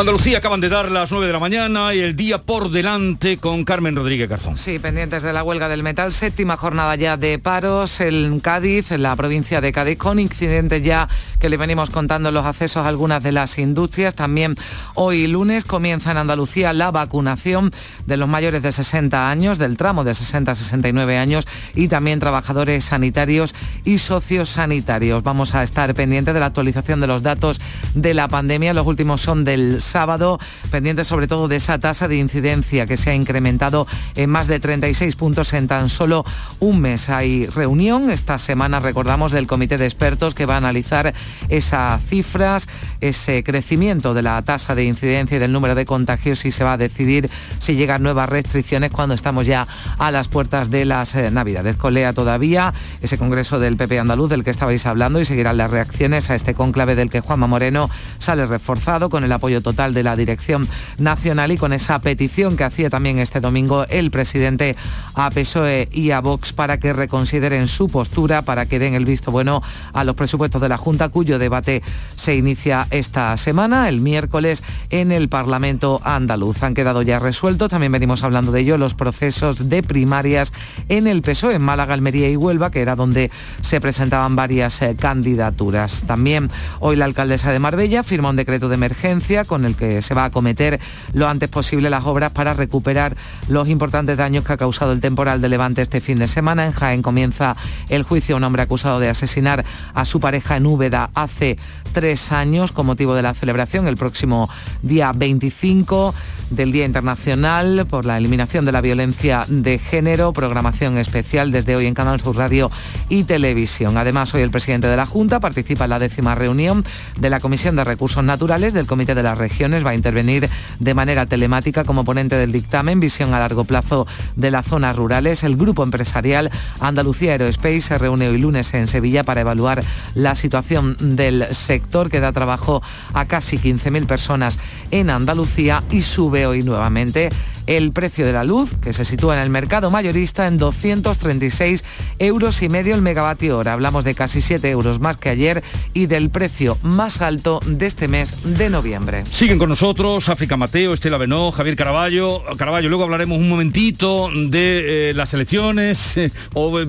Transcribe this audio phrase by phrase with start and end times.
[0.00, 3.64] Andalucía acaban de dar las 9 de la mañana y el día por delante con
[3.64, 4.56] Carmen Rodríguez Garzón.
[4.56, 9.02] Sí, pendientes de la huelga del metal, séptima jornada ya de paros en Cádiz, en
[9.02, 11.08] la provincia de Cádiz, con incidentes ya
[11.40, 14.14] que le venimos contando los accesos a algunas de las industrias.
[14.14, 14.54] También
[14.94, 17.72] hoy lunes comienza en Andalucía la vacunación
[18.06, 22.20] de los mayores de 60 años, del tramo de 60 a 69 años y también
[22.20, 23.52] trabajadores sanitarios
[23.84, 25.24] y sociosanitarios.
[25.24, 27.60] Vamos a estar pendientes de la actualización de los datos
[27.96, 28.72] de la pandemia.
[28.74, 30.38] Los últimos son del sábado,
[30.70, 34.60] pendiente sobre todo de esa tasa de incidencia que se ha incrementado en más de
[34.60, 36.24] 36 puntos en tan solo
[36.60, 37.08] un mes.
[37.08, 41.14] Hay reunión esta semana, recordamos, del comité de expertos que va a analizar
[41.48, 42.68] esas cifras,
[43.00, 46.74] ese crecimiento de la tasa de incidencia y del número de contagios y se va
[46.74, 49.66] a decidir si llegan nuevas restricciones cuando estamos ya
[49.98, 51.76] a las puertas de las eh, Navidades.
[51.76, 56.30] Colea todavía ese congreso del PP andaluz del que estabais hablando y seguirán las reacciones
[56.30, 60.16] a este conclave del que Juanma Moreno sale reforzado con el apoyo total de la
[60.16, 60.66] Dirección
[60.98, 64.74] Nacional y con esa petición que hacía también este domingo el presidente
[65.14, 69.30] a PSOE y a Vox para que reconsideren su postura, para que den el visto
[69.30, 69.62] bueno
[69.92, 71.82] a los presupuestos de la Junta, cuyo debate
[72.16, 76.60] se inicia esta semana, el miércoles, en el Parlamento andaluz.
[76.64, 80.52] Han quedado ya resueltos, también venimos hablando de ello, los procesos de primarias
[80.88, 84.96] en el PSOE, en Málaga, Almería y Huelva, que era donde se presentaban varias eh,
[84.98, 86.02] candidaturas.
[86.06, 90.14] También hoy la alcaldesa de Marbella firma un decreto de emergencia con el que se
[90.14, 90.80] va a acometer
[91.12, 93.16] lo antes posible las obras para recuperar
[93.48, 96.66] los importantes daños que ha causado el temporal de Levante este fin de semana.
[96.66, 97.56] En Jaén comienza
[97.88, 101.58] el juicio a un hombre acusado de asesinar a su pareja en Úbeda hace
[101.92, 104.48] tres años con motivo de la celebración el próximo
[104.82, 106.14] día 25
[106.50, 111.86] del Día Internacional por la Eliminación de la Violencia de Género, programación especial desde hoy
[111.86, 112.70] en Canal Sur Radio
[113.08, 113.96] y Televisión.
[113.96, 116.84] Además, hoy el presidente de la Junta participa en la décima reunión
[117.18, 119.84] de la Comisión de Recursos Naturales del Comité de las Regiones.
[119.84, 124.50] Va a intervenir de manera telemática como ponente del dictamen Visión a largo plazo de
[124.50, 125.42] las zonas rurales.
[125.42, 126.50] El grupo empresarial
[126.80, 129.82] Andalucía Aerospace se reúne hoy lunes en Sevilla para evaluar
[130.14, 132.82] la situación del sector que da trabajo
[133.14, 134.58] a casi 15.000 personas
[134.90, 137.30] en Andalucía y sube hoy nuevamente
[137.68, 141.84] el precio de la luz, que se sitúa en el mercado mayorista en 236
[142.18, 143.74] euros y medio el megavatio hora.
[143.74, 145.62] Hablamos de casi 7 euros más que ayer
[145.92, 149.24] y del precio más alto de este mes de noviembre.
[149.30, 152.42] Siguen con nosotros África Mateo, Estela Benó, Javier Caraballo.
[152.56, 156.16] Caraballo, luego hablaremos un momentito de eh, las elecciones
[156.54, 156.86] o eh,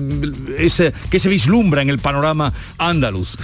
[0.58, 3.36] ese, que se vislumbra en el panorama andaluz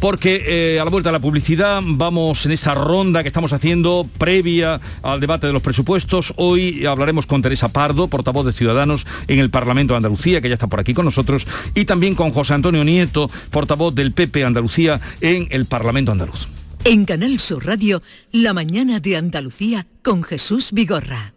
[0.00, 4.08] porque eh, a la vuelta de la publicidad vamos en esta ronda que estamos haciendo
[4.18, 6.32] previa al debate de los presupuestos.
[6.36, 10.54] Hoy hablaremos con Teresa Pardo, portavoz de Ciudadanos en el Parlamento de Andalucía, que ya
[10.54, 15.00] está por aquí con nosotros, y también con José Antonio Nieto, portavoz del PP Andalucía
[15.20, 16.48] en el Parlamento andaluz.
[16.84, 21.34] En Canal Sur Radio, La mañana de Andalucía con Jesús Vigorra.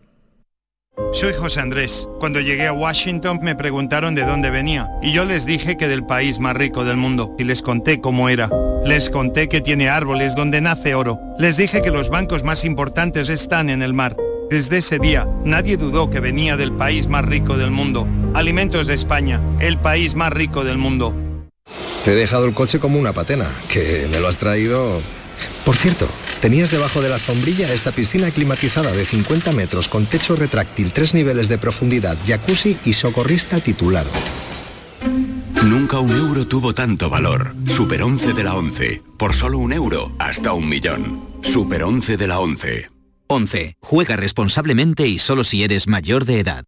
[1.13, 2.07] Soy José Andrés.
[2.19, 6.05] Cuando llegué a Washington me preguntaron de dónde venía y yo les dije que del
[6.05, 8.49] país más rico del mundo y les conté cómo era.
[8.85, 11.19] Les conté que tiene árboles donde nace oro.
[11.37, 14.17] Les dije que los bancos más importantes están en el mar.
[14.49, 18.07] Desde ese día nadie dudó que venía del país más rico del mundo.
[18.33, 21.13] Alimentos de España, el país más rico del mundo.
[22.03, 25.01] Te he dejado el coche como una patena, que me lo has traído...
[25.65, 26.07] Por cierto,
[26.41, 31.13] tenías debajo de la sombrilla esta piscina climatizada de 50 metros con techo retráctil, tres
[31.13, 34.09] niveles de profundidad, jacuzzi y socorrista titulado.
[35.63, 37.53] Nunca un euro tuvo tanto valor.
[37.67, 39.03] Super 11 de la 11.
[39.17, 41.23] Por solo un euro, hasta un millón.
[41.41, 42.89] Super 11 de la 11.
[43.27, 43.75] 11.
[43.79, 46.65] Juega responsablemente y solo si eres mayor de edad.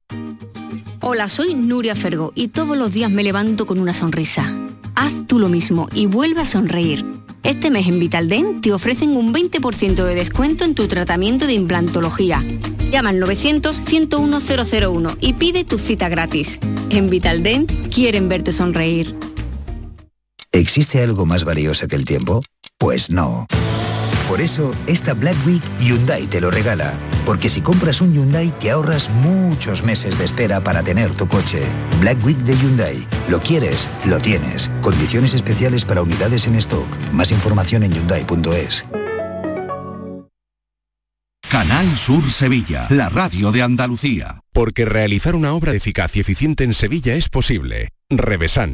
[1.01, 4.55] Hola, soy Nuria Fergo y todos los días me levanto con una sonrisa.
[4.95, 7.03] Haz tú lo mismo y vuelve a sonreír.
[7.43, 12.41] Este mes en Vitaldent te ofrecen un 20% de descuento en tu tratamiento de implantología.
[12.89, 16.61] Llama al 900-101-001 y pide tu cita gratis.
[16.89, 19.13] En Vitaldent quieren verte sonreír.
[20.53, 22.41] ¿Existe algo más valioso que el tiempo?
[22.77, 23.45] Pues no.
[24.33, 26.93] Por eso, esta Black Week Hyundai te lo regala.
[27.23, 31.61] Porque si compras un Hyundai te ahorras muchos meses de espera para tener tu coche.
[31.99, 32.97] Black Week de Hyundai.
[33.29, 34.71] Lo quieres, lo tienes.
[34.81, 36.87] Condiciones especiales para unidades en stock.
[37.11, 38.85] Más información en hyundai.es.
[41.47, 44.39] Canal Sur Sevilla, la radio de Andalucía.
[44.51, 47.89] Porque realizar una obra eficaz y eficiente en Sevilla es posible.
[48.09, 48.73] Revesan.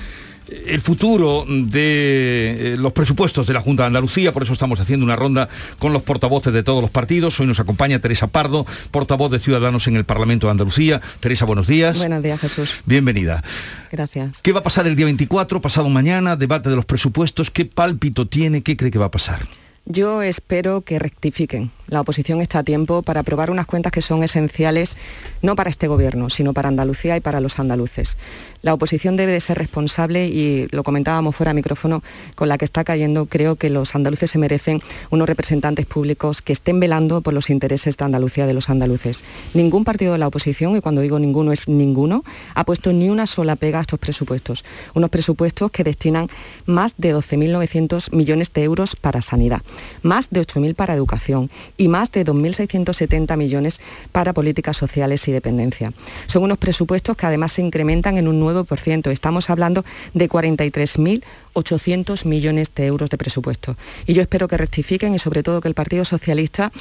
[0.47, 5.05] el futuro de eh, los presupuestos de la Junta de Andalucía, por eso estamos haciendo
[5.05, 5.49] una ronda
[5.79, 7.37] con los portavoces de todos los partidos.
[7.41, 11.01] Hoy nos acompaña Teresa Pardo, portavoz de Ciudadanos en el Parlamento de Andalucía.
[11.19, 11.97] Teresa, buenos días.
[11.97, 12.83] Buenos días, Jesús.
[12.85, 13.43] Bienvenida.
[13.91, 14.39] Gracias.
[14.41, 17.51] ¿Qué va a pasar el día 24, pasado mañana, debate de los presupuestos?
[17.51, 18.63] ¿Qué pálpito tiene?
[18.63, 19.45] ¿Qué cree que va a pasar?
[19.85, 21.71] Yo espero que rectifiquen.
[21.87, 24.97] La oposición está a tiempo para aprobar unas cuentas que son esenciales
[25.41, 28.17] no para este gobierno, sino para Andalucía y para los andaluces.
[28.61, 32.01] La oposición debe de ser responsable y lo comentábamos fuera de micrófono
[32.35, 33.25] con la que está cayendo.
[33.25, 34.81] Creo que los andaluces se merecen
[35.11, 39.23] unos representantes públicos que estén velando por los intereses de Andalucía de los andaluces.
[39.53, 42.23] Ningún partido de la oposición, y cuando digo ninguno es ninguno,
[42.55, 44.63] ha puesto ni una sola pega a estos presupuestos.
[44.93, 46.29] Unos presupuestos que destinan
[46.65, 49.61] más de 12.900 millones de euros para sanidad,
[50.01, 53.79] más de 8.000 para educación y más de 2.670 millones
[54.11, 55.93] para políticas sociales y dependencia.
[56.27, 59.11] Son unos presupuestos que además se incrementan en un 9%.
[59.11, 63.77] Estamos hablando de 43.800 millones de euros de presupuesto.
[64.05, 66.71] Y yo espero que rectifiquen y sobre todo que el Partido Socialista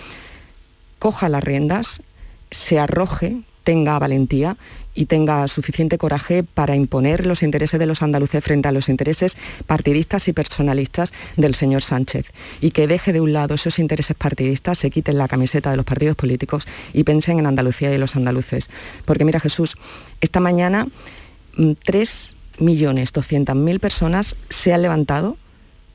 [0.98, 2.00] coja las riendas,
[2.50, 4.56] se arroje, tenga valentía
[4.94, 9.36] y tenga suficiente coraje para imponer los intereses de los andaluces frente a los intereses
[9.66, 12.26] partidistas y personalistas del señor Sánchez
[12.60, 15.86] y que deje de un lado esos intereses partidistas, se quiten la camiseta de los
[15.86, 18.68] partidos políticos y pensen en Andalucía y los andaluces.
[19.04, 19.76] Porque mira Jesús,
[20.20, 20.88] esta mañana
[21.56, 25.36] 3.200.000 mm, personas se han levantado,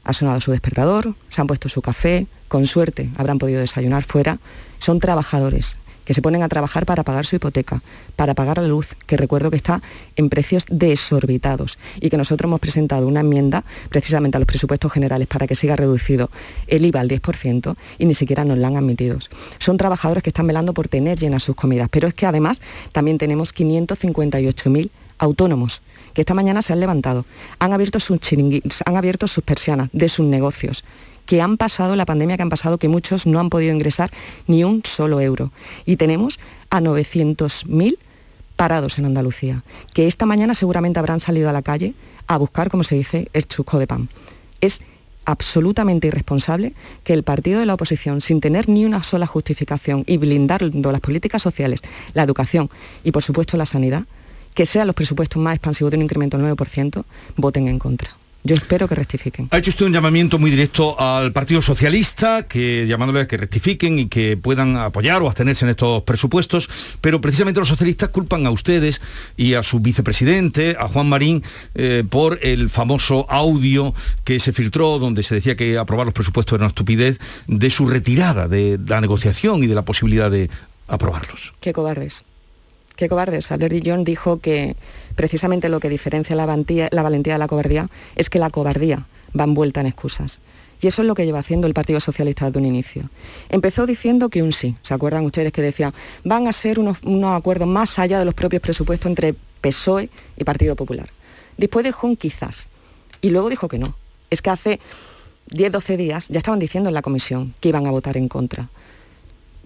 [0.03, 4.39] ha sonado su despertador, se han puesto su café, con suerte habrán podido desayunar fuera,
[4.79, 7.81] son trabajadores que se ponen a trabajar para pagar su hipoteca,
[8.15, 9.81] para pagar la luz, que recuerdo que está
[10.15, 15.27] en precios desorbitados y que nosotros hemos presentado una enmienda precisamente a los presupuestos generales
[15.27, 16.31] para que siga reducido
[16.67, 19.19] el IVA al 10% y ni siquiera nos la han admitido.
[19.59, 22.61] Son trabajadores que están velando por tener llenas sus comidas, pero es que además
[22.93, 25.81] también tenemos 558.000 autónomos
[26.13, 27.25] que esta mañana se han levantado,
[27.59, 28.17] han abierto sus
[28.85, 30.85] han abierto sus persianas de sus negocios
[31.27, 34.09] que han pasado la pandemia que han pasado, que muchos no han podido ingresar
[34.47, 35.51] ni un solo euro.
[35.85, 36.39] Y tenemos
[36.71, 37.97] a 900.000
[38.55, 41.93] parados en Andalucía, que esta mañana seguramente habrán salido a la calle
[42.25, 44.09] a buscar, como se dice, el chusco de pan.
[44.61, 44.81] Es
[45.25, 50.17] absolutamente irresponsable que el partido de la oposición, sin tener ni una sola justificación y
[50.17, 51.81] blindando las políticas sociales,
[52.13, 52.69] la educación
[53.03, 54.05] y, por supuesto, la sanidad,
[54.55, 57.03] que sean los presupuestos más expansivos de un incremento del 9%,
[57.35, 58.17] voten en contra.
[58.43, 59.49] Yo espero que rectifiquen.
[59.51, 63.99] Ha hecho usted un llamamiento muy directo al Partido Socialista, que llamándole a que rectifiquen
[63.99, 66.69] y que puedan apoyar o abstenerse en estos presupuestos,
[67.01, 69.01] pero precisamente los socialistas culpan a ustedes
[69.35, 71.43] y a su vicepresidente, a Juan Marín,
[71.75, 76.55] eh, por el famoso audio que se filtró donde se decía que aprobar los presupuestos
[76.55, 80.49] era una estupidez, de su retirada de la negociación y de la posibilidad de
[80.87, 81.53] aprobarlos.
[81.59, 82.23] Qué cobardes.
[82.95, 83.51] Qué cobardes.
[83.51, 84.75] Albert Dillon dijo que
[85.17, 89.07] precisamente lo que diferencia la valentía, de la cobardía es que la cobardía
[89.37, 90.39] va envuelta en excusas.
[90.79, 93.09] Y eso es lo que lleva haciendo el Partido Socialista desde un inicio.
[93.49, 94.75] Empezó diciendo que un sí.
[94.83, 95.91] ¿Se acuerdan ustedes que decían,
[96.23, 100.43] van a ser unos, unos acuerdos más allá de los propios presupuestos entre PSOE y
[100.43, 101.09] Partido Popular?
[101.57, 102.69] Después dejó un quizás.
[103.19, 103.95] Y luego dijo que no.
[104.29, 104.79] Es que hace
[105.47, 108.69] 10, 12 días ya estaban diciendo en la comisión que iban a votar en contra.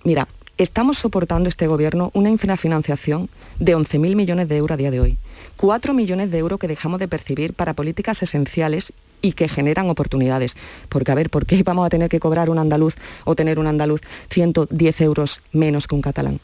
[0.06, 3.30] Mira, estamos soportando este gobierno una infrafinanciación
[3.60, 5.18] de 11.000 millones de euros a día de hoy.
[5.62, 10.58] 4 millones de euros que dejamos de percibir para políticas esenciales y que generan oportunidades.
[10.90, 13.68] Porque, a ver, ¿por qué vamos a tener que cobrar un andaluz o tener un
[13.68, 14.02] andaluz
[14.32, 16.40] 110 euros menos que un catalán?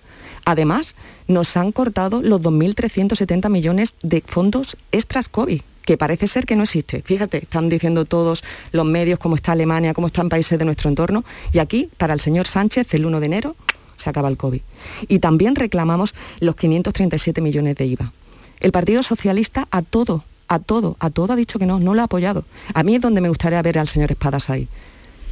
[0.46, 0.96] Además,
[1.28, 6.64] nos han cortado los 2.370 millones de fondos extras COVID que parece ser que no
[6.64, 7.02] existe.
[7.02, 11.24] Fíjate, están diciendo todos los medios cómo está Alemania, cómo están países de nuestro entorno,
[11.54, 13.56] y aquí, para el señor Sánchez, el 1 de enero,
[13.96, 14.62] se acaba el COVID.
[15.08, 18.12] Y también reclamamos los 537 millones de IVA.
[18.60, 22.02] El Partido Socialista a todo, a todo, a todo ha dicho que no, no lo
[22.02, 22.46] ha apoyado.
[22.74, 24.68] A mí es donde me gustaría ver al señor Espadas ahí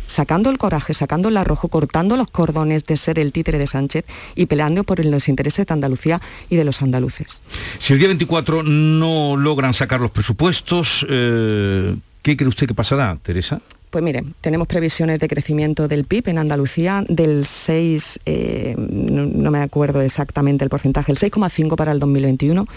[0.08, 4.06] sacando el coraje, sacando el arrojo, cortando los cordones de ser el títere de Sánchez
[4.36, 7.42] y peleando por los intereses de Andalucía y de los andaluces.
[7.80, 13.18] Si el día 24 no logran sacar los presupuestos, eh, ¿qué cree usted que pasará,
[13.22, 13.62] Teresa?
[13.90, 19.60] Pues mire, tenemos previsiones de crecimiento del PIB en Andalucía del 6, eh, no, me
[19.60, 22.68] acuerdo exactamente el porcentaje, el 6,5 para el 2021.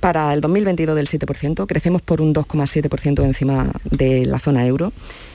[0.00, 4.92] Para el 2022 del 7%, crecemos por un 2,7% encima de la zona euro.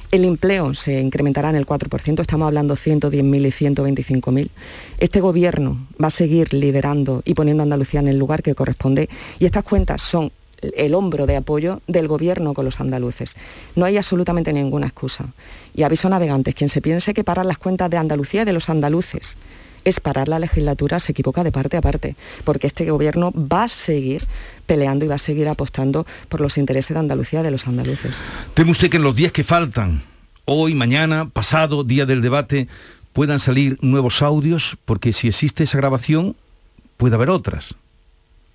[0.09, 4.49] El empleo se incrementará en el 4%, estamos hablando 110.000 y 125.000.
[4.99, 9.09] Este gobierno va a seguir liderando y poniendo a Andalucía en el lugar que corresponde
[9.39, 13.35] y estas cuentas son el hombro de apoyo del gobierno con los andaluces.
[13.75, 15.33] No hay absolutamente ninguna excusa.
[15.75, 19.37] Y aviso navegantes, quien se piense que parar las cuentas de Andalucía de los andaluces
[19.85, 23.67] es parar la legislatura, se equivoca de parte a parte, porque este gobierno va a
[23.67, 24.23] seguir
[24.65, 28.21] peleando y va a seguir apostando por los intereses de Andalucía de los andaluces.
[28.53, 30.03] ¿Teme usted que en los días que faltan,
[30.45, 32.67] hoy, mañana, pasado, día del debate,
[33.11, 34.77] puedan salir nuevos audios?
[34.85, 36.35] Porque si existe esa grabación,
[36.97, 37.75] puede haber otras.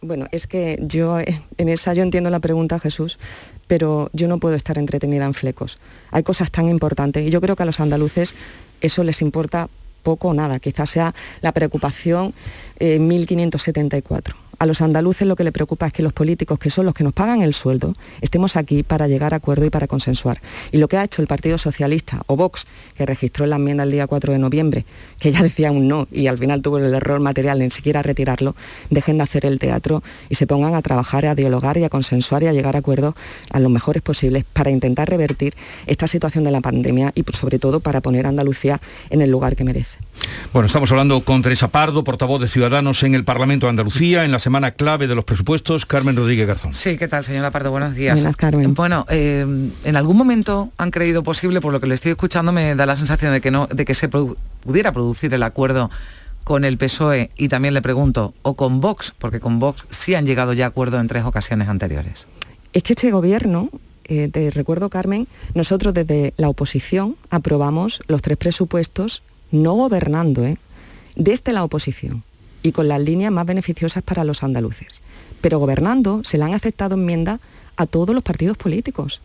[0.00, 1.18] Bueno, es que yo
[1.58, 3.18] en esa yo entiendo la pregunta, Jesús,
[3.66, 5.78] pero yo no puedo estar entretenida en flecos.
[6.10, 8.34] Hay cosas tan importantes y yo creo que a los andaluces
[8.80, 9.68] eso les importa
[10.02, 12.34] poco o nada, quizás sea la preocupación
[12.80, 14.47] 1574.
[14.60, 17.04] A los andaluces lo que le preocupa es que los políticos, que son los que
[17.04, 20.40] nos pagan el sueldo, estemos aquí para llegar a acuerdo y para consensuar.
[20.72, 23.92] Y lo que ha hecho el Partido Socialista o Vox, que registró la enmienda el
[23.92, 24.84] día 4 de noviembre,
[25.20, 28.02] que ya decía un no y al final tuvo el error material de ni siquiera
[28.02, 28.56] retirarlo,
[28.90, 32.42] dejen de hacer el teatro y se pongan a trabajar, a dialogar y a consensuar
[32.42, 33.14] y a llegar a acuerdos
[33.50, 35.54] a los mejores posibles para intentar revertir
[35.86, 39.54] esta situación de la pandemia y sobre todo para poner a Andalucía en el lugar
[39.54, 39.98] que merece.
[40.52, 44.32] Bueno, estamos hablando con Teresa Pardo, portavoz de Ciudadanos en el Parlamento de Andalucía, en
[44.32, 45.84] la semana clave de los presupuestos.
[45.84, 46.74] Carmen Rodríguez Garzón.
[46.74, 47.70] Sí, ¿qué tal, señora Pardo?
[47.70, 48.18] Buenos días.
[48.18, 48.72] Buenas, Carmen.
[48.72, 49.44] Bueno, eh,
[49.84, 52.96] en algún momento han creído posible, por lo que le estoy escuchando, me da la
[52.96, 55.90] sensación de que, no, de que se pudiera producir el acuerdo
[56.44, 60.24] con el PSOE y también le pregunto, o con Vox, porque con Vox sí han
[60.24, 62.26] llegado ya a acuerdo en tres ocasiones anteriores.
[62.72, 63.68] Es que este gobierno
[64.06, 70.56] eh, te recuerdo, Carmen, nosotros desde la oposición aprobamos los tres presupuestos no gobernando, ¿eh?
[71.16, 72.22] desde la oposición
[72.62, 75.02] y con las líneas más beneficiosas para los andaluces.
[75.40, 77.40] Pero gobernando se le han aceptado enmiendas
[77.76, 79.20] a todos los partidos políticos.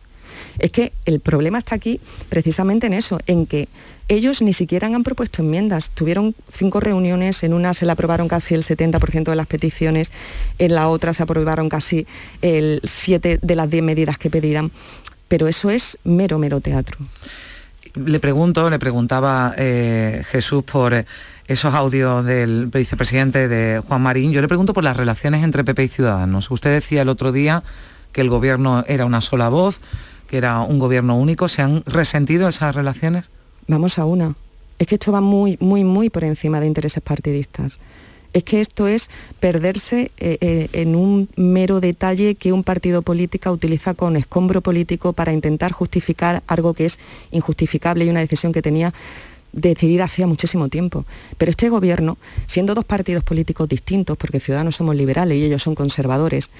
[0.58, 3.68] Es que el problema está aquí precisamente en eso, en que
[4.08, 5.90] ellos ni siquiera han propuesto enmiendas.
[5.90, 10.12] Tuvieron cinco reuniones, en una se le aprobaron casi el 70% de las peticiones,
[10.58, 12.06] en la otra se aprobaron casi
[12.42, 14.72] el 7 de las 10 medidas que pedían.
[15.28, 16.98] Pero eso es mero, mero teatro
[17.94, 21.04] le pregunto, le preguntaba eh, Jesús por
[21.46, 25.84] esos audios del vicepresidente de Juan Marín, yo le pregunto por las relaciones entre PP
[25.84, 26.50] y Ciudadanos.
[26.50, 27.62] Usted decía el otro día
[28.12, 29.80] que el gobierno era una sola voz,
[30.28, 31.48] que era un gobierno único.
[31.48, 33.30] ¿Se han resentido esas relaciones?
[33.66, 34.34] Vamos a una.
[34.78, 37.78] Es que esto va muy, muy, muy por encima de intereses partidistas
[38.34, 39.08] es que esto es
[39.40, 45.12] perderse eh, eh, en un mero detalle que un partido político utiliza con escombro político
[45.12, 46.98] para intentar justificar algo que es
[47.30, 48.92] injustificable y una decisión que tenía
[49.54, 51.04] decidida hacía muchísimo tiempo.
[51.38, 55.74] Pero este gobierno, siendo dos partidos políticos distintos, porque Ciudadanos somos liberales y ellos son
[55.74, 56.50] conservadores,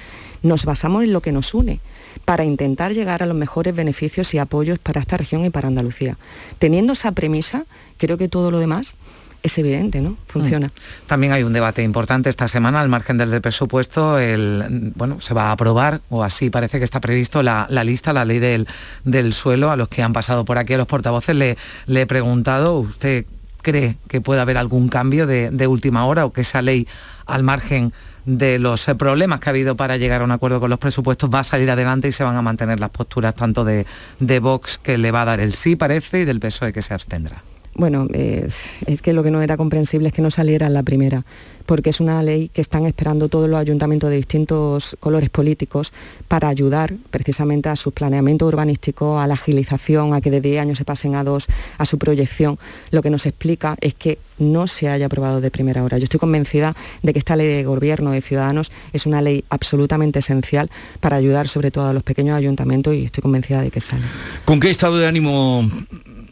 [0.43, 1.81] nos basamos en lo que nos une
[2.25, 6.17] para intentar llegar a los mejores beneficios y apoyos para esta región y para Andalucía.
[6.59, 7.67] Teniendo esa premisa,
[7.99, 8.97] creo que todo lo demás
[9.45, 10.17] es evidente, ¿no?
[10.27, 10.69] Funciona.
[10.69, 11.07] Mm.
[11.07, 15.51] También hay un debate importante esta semana, al margen del presupuesto, el, bueno, se va
[15.51, 18.67] a aprobar, o así parece que está previsto, la, lista, la ley del,
[19.05, 22.07] del, suelo, a los que han pasado por aquí, a los portavoces, le, le he
[22.07, 23.27] preguntado, ¿usted
[23.61, 26.89] cree que puede haber algún cambio de, de última hora o que esa ley,
[27.27, 27.93] al margen
[28.25, 31.41] de los problemas que ha habido para llegar a un acuerdo con los presupuestos va
[31.41, 33.85] a salir adelante y se van a mantener las posturas tanto de,
[34.21, 36.95] de Vox que le va a dar el sí parece y del PSOE que se
[36.95, 37.43] abstendrá
[37.75, 38.49] bueno, eh,
[38.87, 41.25] es que lo que no era comprensible es que no saliera la primera,
[41.67, 45.93] porque es una ley que están esperando todos los ayuntamientos de distintos colores políticos
[46.29, 50.79] para ayudar precisamente a su planeamiento urbanístico, a la agilización, a que de 10 años
[50.79, 51.47] se pasen a dos,
[51.79, 52.59] a su proyección.
[52.91, 55.99] Lo que nos explica es que no se haya aprobado de primera hora.
[55.99, 60.19] Yo estoy convencida de que esta ley de gobierno de ciudadanos es una ley absolutamente
[60.19, 64.03] esencial para ayudar sobre todo a los pequeños ayuntamientos y estoy convencida de que sale.
[64.45, 65.71] ¿Con qué estado de ánimo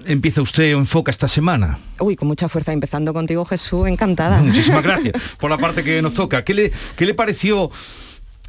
[0.06, 1.78] empieza usted o enfoca esta semana?
[1.98, 4.42] Uy, con mucha fuerza, empezando contigo Jesús, encantada.
[4.42, 6.44] Muchísimas gracias por la parte que nos toca.
[6.44, 7.70] ¿Qué le, qué le pareció?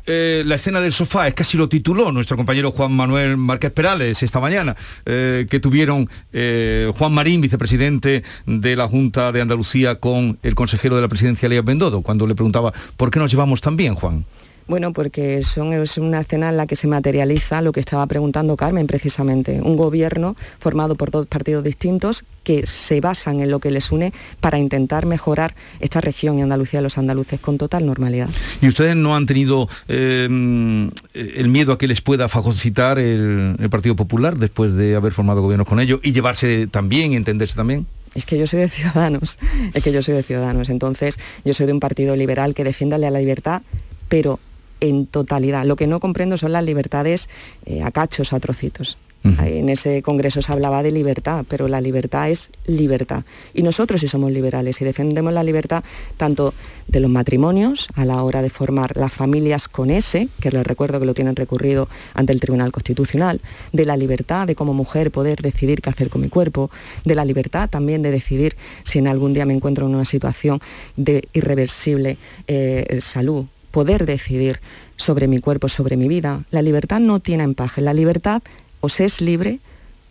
[0.06, 4.22] Eh, la escena del sofá, es casi lo tituló nuestro compañero Juan Manuel Márquez Perales
[4.22, 10.38] esta mañana, eh, que tuvieron eh, Juan Marín, vicepresidente de la Junta de Andalucía, con
[10.44, 13.78] el consejero de la presidencia, Lea Bendodo, cuando le preguntaba, ¿por qué nos llevamos tan
[13.78, 14.26] bien, Juan?
[14.68, 18.56] Bueno, porque son, es una escena en la que se materializa lo que estaba preguntando
[18.56, 23.72] Carmen precisamente, un gobierno formado por dos partidos distintos que se basan en lo que
[23.72, 28.30] les une para intentar mejorar esta región y Andalucía de los andaluces con total normalidad.
[28.62, 33.70] ¿Y ustedes no han tenido em, el miedo a que les pueda fagocitar el, el
[33.70, 37.86] Partido Popular después de haber formado gobiernos con ellos y llevarse también entenderse también?
[38.16, 39.38] es que yo soy de Ciudadanos,
[39.74, 42.98] es que yo soy de Ciudadanos, entonces yo soy de un partido liberal que defiende
[42.98, 43.62] la libertad,
[44.08, 44.40] pero
[44.84, 45.66] en totalidad.
[45.66, 47.30] Lo que no comprendo son las libertades
[47.66, 48.98] eh, a cachos, a trocitos.
[49.24, 53.24] En ese congreso se hablaba de libertad, pero la libertad es libertad.
[53.54, 55.82] Y nosotros sí somos liberales y defendemos la libertad
[56.18, 56.54] tanto
[56.90, 61.00] de los matrimonios a la hora de formar las familias con ese, que les recuerdo
[61.00, 63.40] que lo tienen recurrido ante el Tribunal Constitucional,
[63.72, 66.70] de la libertad de como mujer poder decidir qué hacer con mi cuerpo,
[67.06, 70.60] de la libertad también de decidir si en algún día me encuentro en una situación
[70.98, 74.62] de irreversible eh, salud poder decidir
[74.96, 76.44] sobre mi cuerpo, sobre mi vida.
[76.52, 78.44] La libertad no tiene empaje, la libertad
[78.82, 79.60] o se es libre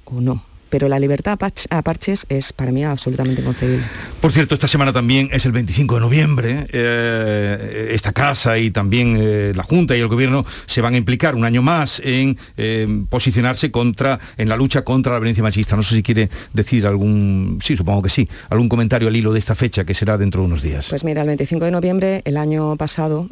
[0.05, 3.85] o no pero la libertad a parches es para mí absolutamente inconcebible.
[4.23, 9.19] Por cierto, esta semana también es el 25 de noviembre, eh, esta casa y también
[9.21, 13.05] eh, la Junta y el Gobierno se van a implicar un año más en eh,
[13.11, 15.77] posicionarse contra, en la lucha contra la violencia machista.
[15.77, 19.41] No sé si quiere decir algún, sí, supongo que sí, algún comentario al hilo de
[19.41, 20.87] esta fecha que será dentro de unos días.
[20.89, 23.29] Pues mira, el 25 de noviembre, el año pasado,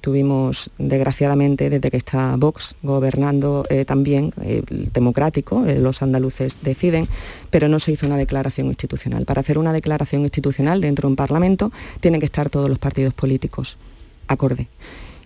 [0.00, 4.32] tuvimos, desgraciadamente, desde que está Vox gobernando también,
[4.92, 6.74] democrático, los andaluces de
[7.50, 9.24] pero no se hizo una declaración institucional.
[9.24, 13.14] Para hacer una declaración institucional dentro de un Parlamento tienen que estar todos los partidos
[13.14, 13.76] políticos
[14.26, 14.68] acorde.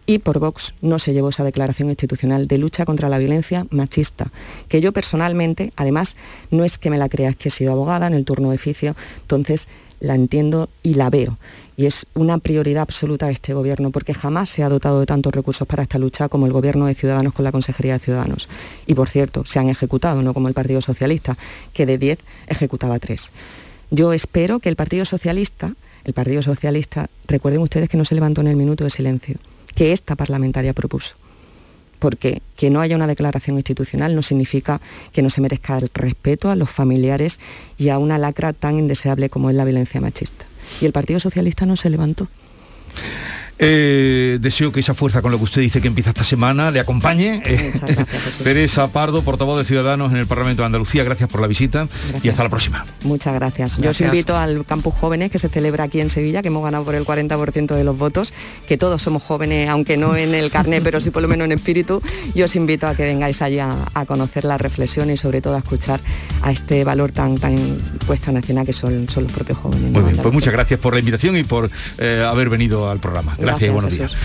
[0.07, 4.31] Y por Vox no se llevó esa declaración institucional de lucha contra la violencia machista,
[4.69, 6.17] que yo personalmente, además,
[6.51, 8.57] no es que me la crea, es que he sido abogada en el turno de
[8.57, 9.69] oficio, entonces
[10.01, 11.39] la entiendo y la veo.
[11.77, 15.35] Y es una prioridad absoluta de este gobierno, porque jamás se ha dotado de tantos
[15.35, 18.49] recursos para esta lucha como el gobierno de Ciudadanos con la Consejería de Ciudadanos.
[18.87, 21.37] Y por cierto, se han ejecutado, no como el Partido Socialista,
[21.73, 23.33] que de 10 ejecutaba 3.
[23.91, 28.41] Yo espero que el Partido Socialista, el Partido Socialista, recuerden ustedes que no se levantó
[28.41, 29.37] en el minuto de silencio,
[29.75, 31.17] que esta parlamentaria propuso
[32.05, 34.79] porque que no haya una declaración institucional no significa
[35.13, 37.41] que no se merezca el respeto a los familiares
[37.79, 40.45] y a una lacra tan indeseable como es la violencia machista.
[40.81, 42.29] Y el Partido Socialista no se levantó.
[43.59, 46.81] Eh, deseo que esa fuerza con lo que usted dice que empieza esta semana le
[46.81, 47.41] acompañe.
[48.43, 51.89] Teresa Pardo, portavoz de Ciudadanos en el Parlamento de Andalucía, gracias por la visita
[52.23, 52.85] y hasta la próxima.
[53.05, 53.79] Muchas gracias.
[53.79, 56.85] Yo os invito al Campus Jóvenes que se celebra aquí en Sevilla, que hemos ganado
[56.85, 58.33] por el 40% de los votos,
[58.67, 61.53] que todos somos jóvenes, aunque no en el carnet, pero sí por lo menos en
[61.53, 62.03] espíritu.
[62.35, 65.59] Yo os invito a que vengáis allá a, conocer la reflexión y sobre todo a
[65.59, 66.01] escuchar
[66.43, 67.57] a este valor tan, tan
[68.07, 69.93] puesta nacional que son, son los propios jóvenes.
[69.93, 73.37] Muy bien, pues muchas gracias por la invitación y por eh, haber venido al programa.
[73.45, 74.17] Gracias, y buenos días.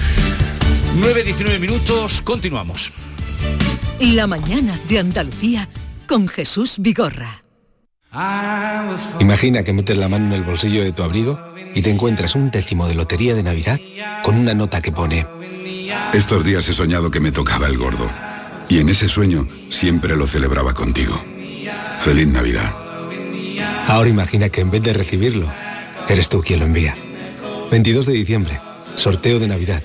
[0.95, 2.91] 9.19 minutos, continuamos.
[3.99, 5.69] La mañana de Andalucía
[6.07, 7.43] con Jesús Vigorra.
[9.19, 11.39] Imagina que metes la mano en el bolsillo de tu abrigo
[11.75, 13.79] y te encuentras un décimo de lotería de Navidad
[14.23, 15.25] con una nota que pone...
[16.13, 18.09] Estos días he soñado que me tocaba el gordo.
[18.67, 21.19] Y en ese sueño siempre lo celebraba contigo.
[21.99, 22.75] Feliz Navidad.
[23.87, 25.47] Ahora imagina que en vez de recibirlo,
[26.07, 26.95] eres tú quien lo envía.
[27.71, 28.59] 22 de diciembre,
[28.99, 29.81] sorteo de Navidad.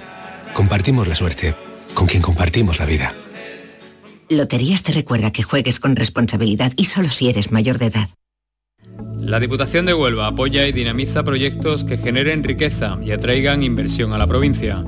[0.53, 1.55] Compartimos la suerte
[1.95, 3.15] con quien compartimos la vida.
[4.29, 8.09] Loterías te recuerda que juegues con responsabilidad y solo si eres mayor de edad.
[9.19, 14.19] La Diputación de Huelva apoya y dinamiza proyectos que generen riqueza y atraigan inversión a
[14.19, 14.85] la provincia,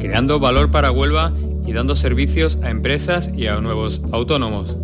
[0.00, 1.32] creando valor para Huelva
[1.66, 4.76] y dando servicios a empresas y a nuevos autónomos.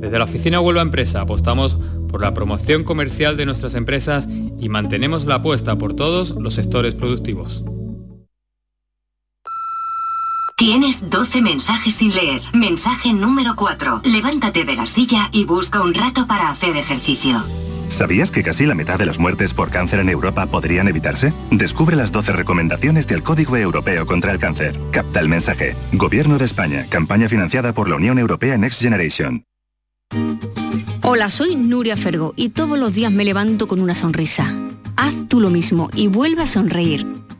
[0.00, 1.76] Desde la oficina Huelva Empresa apostamos
[2.08, 6.94] por la promoción comercial de nuestras empresas y mantenemos la apuesta por todos los sectores
[6.94, 7.64] productivos.
[10.58, 12.42] Tienes 12 mensajes sin leer.
[12.52, 14.00] Mensaje número 4.
[14.02, 17.44] Levántate de la silla y busca un rato para hacer ejercicio.
[17.86, 21.32] ¿Sabías que casi la mitad de las muertes por cáncer en Europa podrían evitarse?
[21.52, 24.76] Descubre las 12 recomendaciones del Código Europeo contra el Cáncer.
[24.90, 25.76] Capta el mensaje.
[25.92, 26.86] Gobierno de España.
[26.90, 29.44] Campaña financiada por la Unión Europea Next Generation.
[31.02, 34.56] Hola, soy Nuria Fergo y todos los días me levanto con una sonrisa.
[34.96, 37.06] Haz tú lo mismo y vuelve a sonreír.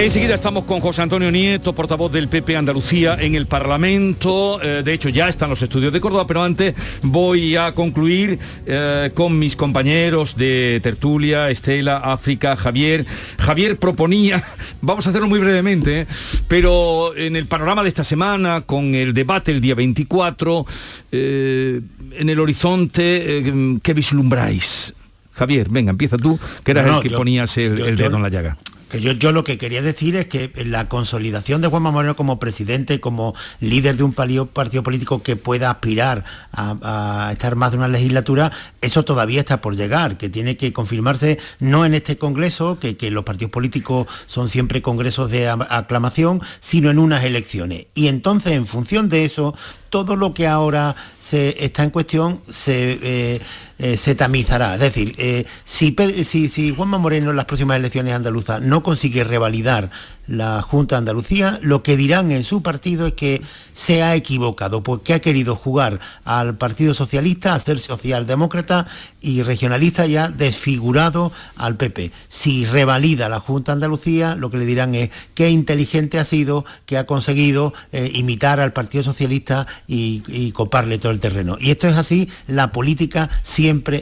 [0.00, 4.62] Enseguida estamos con José Antonio Nieto, portavoz del PP Andalucía en el Parlamento.
[4.62, 9.10] Eh, de hecho, ya están los estudios de Córdoba, pero antes voy a concluir eh,
[9.12, 13.06] con mis compañeros de tertulia, Estela, África, Javier.
[13.40, 14.44] Javier proponía,
[14.80, 16.06] vamos a hacerlo muy brevemente, eh,
[16.46, 20.64] pero en el panorama de esta semana, con el debate el día 24,
[21.10, 21.82] en
[22.30, 23.42] el horizonte,
[23.82, 24.94] ¿qué vislumbráis?
[25.32, 28.58] Javier, venga, empieza tú, que eras el que ponías el, dedo en la llaga.
[28.88, 32.38] Que yo, yo lo que quería decir es que la consolidación de Juanma Moreno como
[32.38, 37.88] presidente, como líder de un partido político que pueda aspirar a, estar más de una
[37.88, 42.96] legislatura, eso todavía está por llegar, que tiene que confirmarse no en este Congreso, que,
[42.96, 47.86] que los partidos políticos son siempre congresos de aclamación, sino en unas elecciones.
[47.94, 49.54] Y entonces, en función de eso,
[49.90, 53.40] todo lo que ahora se está en cuestión se, eh,
[53.78, 54.74] eh, se tamizará.
[54.74, 59.24] Es decir, eh, si, si, si Juanma Moreno en las próximas elecciones andaluzas no consigue
[59.24, 59.90] revalidar
[60.28, 63.42] la Junta de Andalucía, lo que dirán en su partido es que
[63.74, 68.86] se ha equivocado, porque ha querido jugar al Partido Socialista, a ser socialdemócrata
[69.20, 72.12] y regionalista y ha desfigurado al PP.
[72.28, 76.98] Si revalida la Junta Andalucía, lo que le dirán es qué inteligente ha sido, que
[76.98, 81.56] ha conseguido eh, imitar al Partido Socialista y, coparle todo el terreno.
[81.60, 83.30] Y esto es así, la política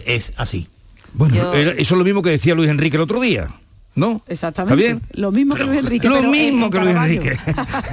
[0.06, 0.68] es así.
[1.14, 3.48] Bueno, eso es lo mismo que decía Luis Enrique el otro día.
[3.96, 4.20] ¿No?
[4.28, 5.00] Exactamente.
[5.12, 6.08] Lo mismo que Luis Enrique.
[6.08, 7.38] Lo mismo que Luis Enrique.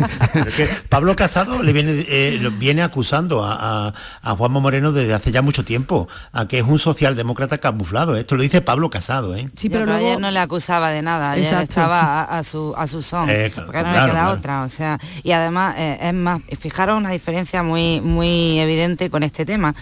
[0.89, 5.63] Pablo Casado le viene, eh, viene acusando a, a, Juanma Moreno desde hace ya mucho
[5.63, 8.17] tiempo, a que es un socialdemócrata camuflado.
[8.17, 9.49] Esto lo dice Pablo Casado, ¿eh?
[9.55, 13.29] Sí, pero ayer no le acusaba de nada, ayer estaba a, su a su son,
[13.29, 14.63] eh, porque no le queda otra.
[14.63, 19.45] O sea, y además eh, es más, fijaros una diferencia muy, muy evidente con este
[19.45, 19.73] tema.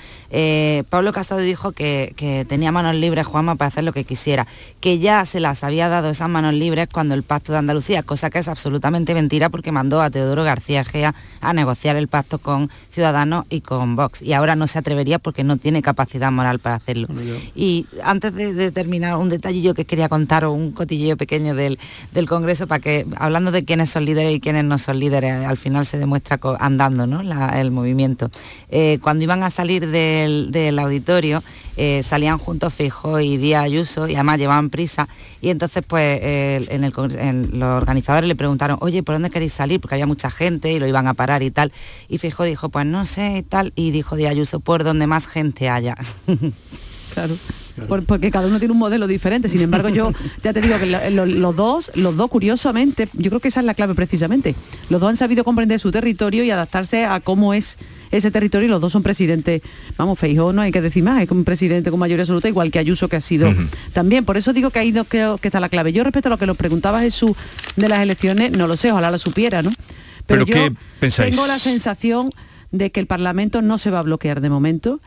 [0.89, 4.45] Pablo Casado dijo que, que tenía manos libres Juanma para hacer lo que quisiera,
[4.79, 8.29] que ya se las había dado esas manos libres cuando el pacto de Andalucía, cosa
[8.29, 12.69] que es absolutamente mentira porque mandó a Teodoro García Gea a negociar el pacto con
[12.89, 14.21] Ciudadanos y con Vox.
[14.21, 17.07] Y ahora no se atrevería porque no tiene capacidad moral para hacerlo.
[17.55, 21.79] Y antes de, terminar, un detallillo que quería contar, o un cotilleo pequeño del,
[22.11, 25.57] del Congreso, para que, hablando de quiénes son líderes y quiénes no son líderes, al
[25.57, 27.21] final se demuestra andando ¿no?
[27.21, 28.29] el movimiento.
[28.69, 31.43] Eh, cuando iban a salir del, del auditorio,
[31.77, 35.07] eh, salían juntos Fijo y Díaz Ayuso y además llevaban prisa
[35.41, 36.91] y entonces pues en, el,
[37.59, 39.79] los organizadores le preguntaron, oye, ¿por dónde queréis salir?
[39.79, 41.71] Porque había mucha gente y lo iban a parar y tal.
[42.07, 43.73] Y Fijo dijo, pues no sé y tal.
[43.75, 45.95] Y dijo Díaz Ayuso, por donde más gente haya.
[47.13, 47.35] claro.
[48.07, 49.49] porque cada uno tiene un modelo diferente.
[49.49, 50.11] Sin embargo, yo
[50.43, 53.73] ya te digo que los dos, los dos curiosamente, yo creo que esa es la
[53.73, 54.55] clave precisamente.
[54.89, 57.77] Los dos han sabido comprender su territorio y adaptarse a cómo es
[58.11, 59.61] ese territorio y los dos son presidentes,
[59.97, 62.79] vamos, Feijó no hay que decir más, es un presidente con mayoría absoluta, igual que
[62.79, 63.53] Ayuso que ha sido
[63.93, 64.25] también.
[64.25, 65.93] Por eso digo que ahí no creo que está la clave.
[65.93, 67.31] Yo respecto a lo que nos preguntaba Jesús
[67.75, 69.71] de las elecciones, no lo sé, ojalá lo supiera, ¿no?
[70.27, 70.55] Pero, yo
[70.99, 72.31] tengo la sensación
[72.71, 74.99] de que el Parlamento no se va a bloquear de momento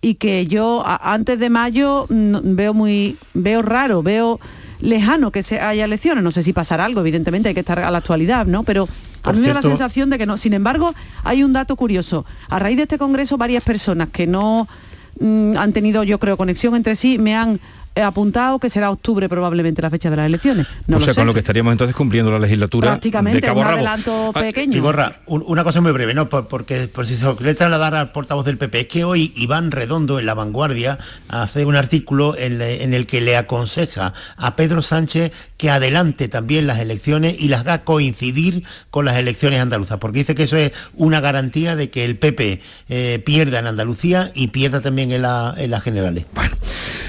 [0.00, 4.38] y que yo antes de mayo mm, veo muy veo raro, veo
[4.80, 6.22] lejano que se haya elecciones.
[6.22, 8.62] No sé si pasará algo, evidentemente hay que estar a la actualidad, ¿no?
[8.62, 8.88] Pero
[9.22, 10.36] a mí me da la sensación de que no.
[10.38, 12.24] Sin embargo, hay un dato curioso.
[12.48, 14.68] A raíz de este congreso, varias personas que no
[15.20, 17.60] mm, han tenido, yo creo, conexión entre sí, me han
[18.02, 20.66] apuntado que será octubre probablemente la fecha de las elecciones.
[20.86, 21.20] No o lo sea, sé.
[21.20, 23.78] con lo que estaríamos entonces cumpliendo la legislatura Prácticamente, de cabo un a rabo.
[23.78, 24.76] adelanto Ah, pequeño.
[24.76, 26.28] Y Gorra, un- una cosa muy breve, ¿no?
[26.28, 29.32] Por- porque por si se lo quiere trasladar al portavoz del PP, es que hoy
[29.36, 34.12] Iván Redondo en La Vanguardia hace un artículo en, le- en el que le aconseja
[34.36, 39.60] a Pedro Sánchez que adelante también las elecciones y las haga coincidir con las elecciones
[39.60, 43.66] andaluzas, porque dice que eso es una garantía de que el PP eh, pierda en
[43.66, 46.26] Andalucía y pierda también en, la- en las generales.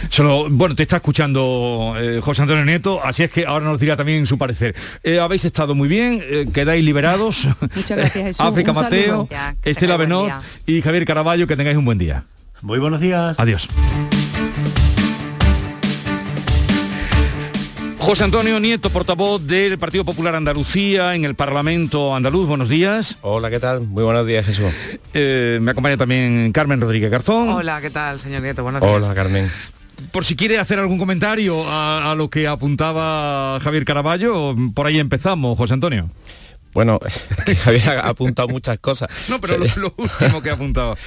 [0.10, 3.98] Solo, bueno, te está escuchando eh, José Antonio Nieto, así es que ahora nos dirá
[3.98, 4.74] también su parecer.
[5.04, 7.50] Eh, habéis estado muy bien, eh, quedáis liberados.
[7.76, 8.40] Muchas gracias, Jesús.
[8.40, 8.78] África Un.
[8.78, 10.32] Mateo, Ya, Estela Benot
[10.66, 12.24] y Javier Caraballo, que tengáis un buen día.
[12.62, 13.38] Muy buenos días.
[13.38, 13.68] Adiós.
[17.98, 22.48] José Antonio Nieto, portavoz del Partido Popular Andalucía en el Parlamento andaluz.
[22.48, 23.18] Buenos días.
[23.20, 23.82] Hola, ¿qué tal?
[23.82, 24.72] Muy buenos días, Jesús.
[25.14, 27.50] Eh, me acompaña también Carmen Rodríguez Garzón.
[27.50, 28.64] Hola, ¿qué tal, señor Nieto?
[28.64, 28.94] Buenos días.
[28.94, 29.52] Hola, Carmen.
[30.12, 35.00] Por si quiere hacer algún comentario a, a lo que apuntaba Javier Caraballo, por ahí
[35.00, 36.10] empezamos, José Antonio.
[36.74, 37.00] Bueno,
[37.64, 39.10] Javier ha apuntado muchas cosas.
[39.28, 40.98] No, pero lo, lo último que ha apuntado.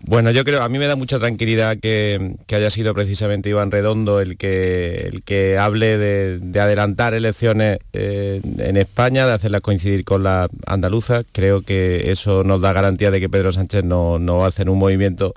[0.00, 3.70] Bueno, yo creo, a mí me da mucha tranquilidad que, que haya sido precisamente Iván
[3.70, 9.60] Redondo el que, el que hable de, de adelantar elecciones eh, en España, de hacerlas
[9.60, 11.24] coincidir con las andaluzas.
[11.32, 14.68] Creo que eso nos da garantía de que Pedro Sánchez no, no va a hacer
[14.68, 15.32] un movimiento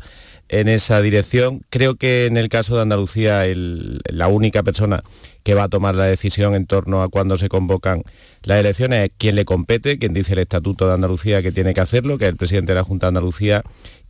[0.49, 1.61] en esa dirección.
[1.69, 5.03] Creo que en el caso de Andalucía la única persona
[5.43, 8.03] que va a tomar la decisión en torno a cuándo se convocan
[8.43, 11.81] las elecciones es quien le compete, quien dice el Estatuto de Andalucía que tiene que
[11.81, 13.63] hacerlo, que es el presidente de la Junta de Andalucía,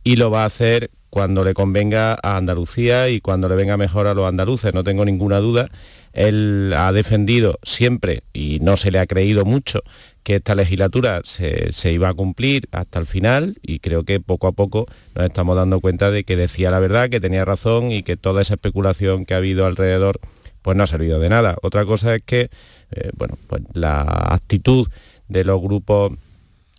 [0.04, 4.06] y lo va a hacer cuando le convenga a Andalucía y cuando le venga mejor
[4.06, 5.68] a los andaluces, no tengo ninguna duda.
[6.12, 9.82] Él ha defendido siempre, y no se le ha creído mucho,
[10.28, 14.46] que esta legislatura se, se iba a cumplir hasta el final y creo que poco
[14.46, 18.02] a poco nos estamos dando cuenta de que decía la verdad, que tenía razón y
[18.02, 20.20] que toda esa especulación que ha habido alrededor
[20.60, 21.56] pues no ha servido de nada.
[21.62, 22.50] Otra cosa es que
[22.90, 24.88] eh, bueno, pues la actitud
[25.28, 26.12] de los grupos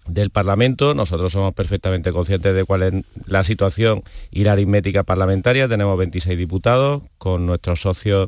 [0.05, 0.93] del Parlamento.
[0.93, 2.93] Nosotros somos perfectamente conscientes de cuál es
[3.25, 5.67] la situación y la aritmética parlamentaria.
[5.67, 8.27] Tenemos 26 diputados, con nuestros socios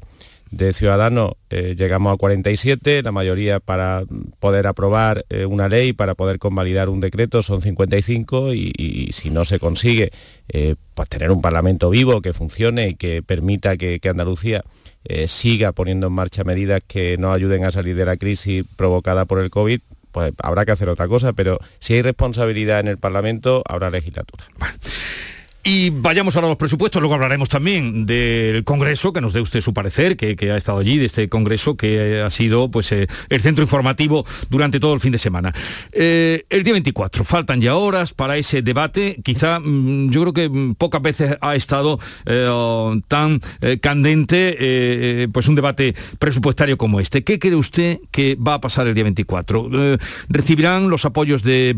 [0.51, 4.03] de Ciudadanos eh, llegamos a 47, la mayoría para
[4.39, 9.45] poder aprobar eh, una ley, para poder convalidar un decreto son 55 y, si no
[9.45, 10.11] se consigue
[10.49, 14.63] eh, pues tener un Parlamento vivo que funcione y que permita que, Andalucía
[15.25, 19.39] siga poniendo en marcha medidas que nos ayuden a salir de la crisis provocada por
[19.39, 19.79] el COVID,
[20.11, 24.43] pues habrá que hacer otra cosa, pero si hay responsabilidad en el Parlamento, habrá legislatura.
[25.63, 29.61] Y vayamos ahora a los presupuestos, luego hablaremos también del Congreso, que nos dé usted
[29.61, 33.07] su parecer, que, que ha estado allí, de este Congreso, que ha sido pues, eh,
[33.29, 35.53] el centro informativo durante todo el fin de semana.
[35.91, 40.49] Eh, el día 24, faltan ya horas para ese debate, quizá mm, yo creo que
[40.49, 43.41] mm, pocas veces ha estado eh, tan
[43.81, 47.23] candente pues un debate presupuestario como este.
[47.23, 49.69] ¿Qué cree usted que va a pasar el día 24?
[49.73, 49.97] Eh,
[50.29, 51.75] ¿Recibirán los apoyos de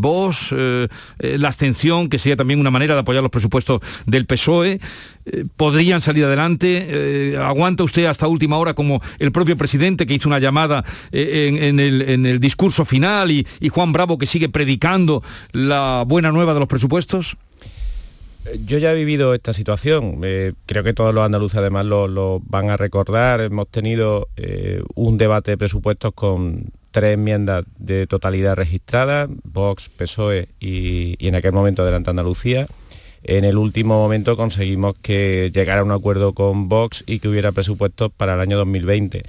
[0.52, 0.88] eh,
[1.20, 3.73] la abstención, que sería también una manera de apoyar los presupuestos
[4.06, 4.80] del PSOE?
[5.26, 6.86] Eh, ¿Podrían salir adelante?
[6.90, 11.50] Eh, ¿Aguanta usted hasta última hora como el propio presidente que hizo una llamada eh,
[11.62, 16.68] en, el, discurso final y, Juan Bravo que sigue predicando la buena nueva de los
[16.68, 17.38] presupuestos?
[18.66, 20.20] Yo ya he vivido esta situación,
[20.66, 24.28] creo que todos los andaluces además lo, van a recordar, hemos tenido
[24.96, 31.36] un debate de presupuestos con tres enmiendas de totalidad registradas, Vox, PSOE y, y en
[31.36, 32.68] aquel momento Adelante Andalucía.
[33.24, 37.52] En el último momento conseguimos que llegara a un acuerdo con Vox y que hubiera
[37.54, 39.24] presupuestos para el año 2020.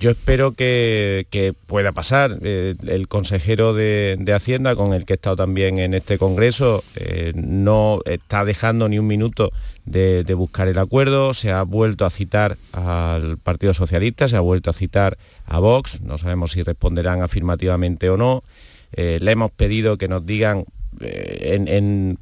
[0.00, 2.38] Yo espero que, que pueda pasar.
[2.42, 6.82] Eh, el consejero de, de Hacienda, con el que he estado también en este Congreso,
[6.96, 9.52] eh, no está dejando ni un minuto
[9.84, 11.32] de, buscar el acuerdo.
[11.34, 16.00] Se ha vuelto a citar al Partido Socialista, se ha vuelto a citar a Vox.
[16.00, 18.42] No sabemos si responderán afirmativamente o no.
[18.94, 20.64] Eh, le hemos pedido que nos digan
[21.00, 22.18] en-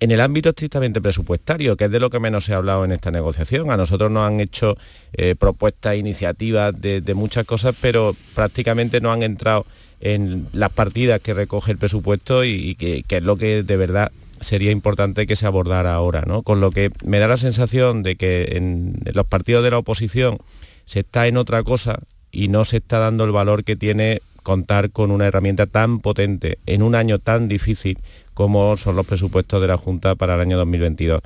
[0.00, 2.92] en el ámbito estrictamente presupuestario, que es de lo que menos se ha hablado en
[2.92, 4.76] esta negociación, a nosotros nos han hecho
[5.12, 9.66] eh, propuestas, iniciativas de, de muchas cosas, pero prácticamente no han entrado
[10.00, 14.10] en las partidas que recoge el presupuesto y, que, que es lo que de verdad
[14.40, 16.42] sería importante que se abordara ahora, ¿no?
[16.42, 20.38] Con lo que me da la sensación de que en los partidos de la oposición
[20.86, 22.00] se está en otra cosa
[22.32, 26.58] y no se está dando el valor que tiene contar con una herramienta tan potente
[26.64, 27.98] en un año tan difícil
[28.40, 31.20] como son los presupuestos de la Junta para el año 2022.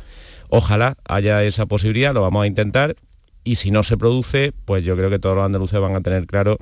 [0.49, 2.97] Ojalá haya esa posibilidad, lo vamos a intentar
[3.45, 6.27] y si no se produce, pues yo creo que todos los andaluces van a tener
[6.27, 6.59] claro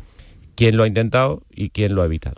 [0.54, 2.36] quién lo ha intentado y quién lo ha evitado.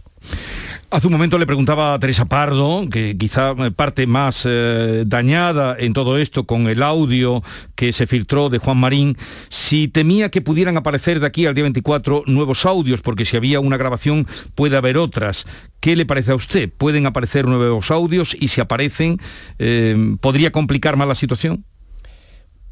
[0.95, 5.75] Hace un momento le preguntaba a Teresa Pardo, que quizá eh, parte más eh, dañada
[5.77, 7.43] en todo esto con el audio
[7.75, 9.17] que se filtró de Juan Marín,
[9.49, 13.59] si temía que pudieran aparecer de aquí al día 24 nuevos audios, porque si había
[13.59, 15.47] una grabación puede haber otras.
[15.81, 16.71] ¿Qué le parece a usted?
[16.71, 19.19] ¿Pueden aparecer nuevos audios y si aparecen,
[19.59, 21.65] eh, podría complicar más la situación?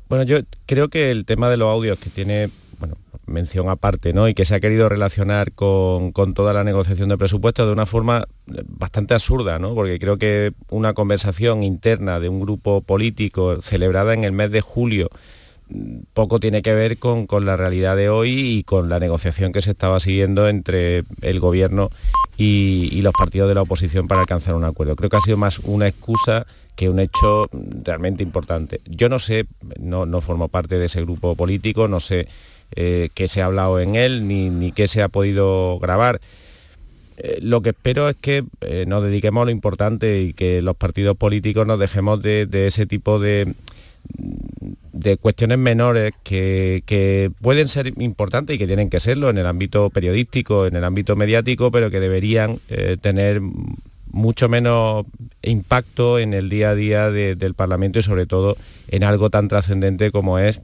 [0.08, 2.50] Bueno, yo creo que el tema de los audios que tiene
[3.32, 4.28] mención aparte, ¿no?
[4.28, 8.26] Y que se ha querido relacionar con, toda la negociación de presupuestos de una forma
[8.46, 9.74] bastante absurda, ¿no?
[9.74, 14.60] Porque creo que una conversación interna de un grupo político celebrada en el mes de
[14.60, 15.08] julio
[15.68, 19.62] mm, poco tiene que ver con, la realidad de hoy y con la negociación que
[19.62, 21.90] se estaba siguiendo entre el gobierno
[22.36, 24.94] y, los partidos de la oposición para alcanzar un acuerdo.
[24.94, 27.48] Creo que ha sido más una excusa que un hecho
[27.84, 28.80] realmente importante.
[28.86, 29.46] Yo no sé,
[29.78, 32.28] no, no formo parte de ese grupo político, no sé
[32.74, 36.20] eh, qué se ha hablado en él ni, ni qué se ha podido grabar.
[37.18, 40.76] Eh, lo que espero es que eh, nos dediquemos a lo importante y que los
[40.76, 43.52] partidos políticos nos dejemos de, ese tipo de,
[44.92, 49.90] de cuestiones menores que, pueden ser importantes y que tienen que serlo en el ámbito
[49.90, 52.58] periodístico, en el ámbito mediático, pero que deberían
[53.00, 53.42] tener
[54.10, 55.06] mucho menos
[55.42, 58.56] impacto en el día a día del Parlamento y sobre todo
[58.88, 60.60] en algo tan trascendente como es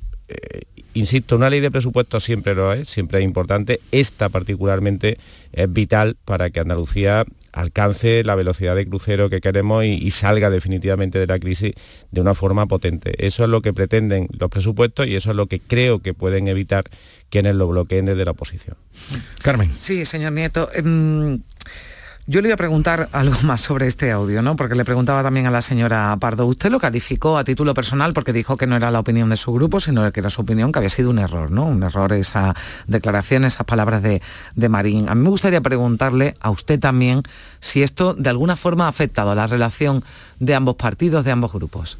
[0.98, 3.80] Insisto, una ley de presupuestos siempre lo es, siempre es importante.
[3.92, 5.16] Esta particularmente
[5.52, 11.20] es vital para que Andalucía alcance la velocidad de crucero que queremos y, salga definitivamente
[11.20, 11.74] de la crisis
[12.10, 13.14] de una forma potente.
[13.24, 16.48] Eso es lo que pretenden los presupuestos y eso es lo que creo que pueden
[16.48, 16.84] evitar
[17.30, 18.76] quienes lo bloqueen desde la oposición.
[19.40, 19.70] Carmen.
[19.78, 20.68] Sí, señor Nieto.
[22.30, 24.54] Yo le iba a preguntar algo más sobre este audio, ¿no?
[24.54, 26.44] Porque le preguntaba también a la señora Pardo.
[26.44, 29.50] Usted lo calificó a título personal porque dijo que no era la opinión de su
[29.50, 31.64] grupo, sino que era su opinión, que había sido un error, ¿no?
[31.64, 32.54] Un error esa
[32.86, 34.20] declaración, esas palabras de,
[34.54, 35.08] de Marín.
[35.08, 37.22] A mí me gustaría preguntarle a usted también
[37.60, 40.04] si esto de alguna forma ha afectado a la relación
[40.38, 41.96] de ambos partidos, de ambos grupos.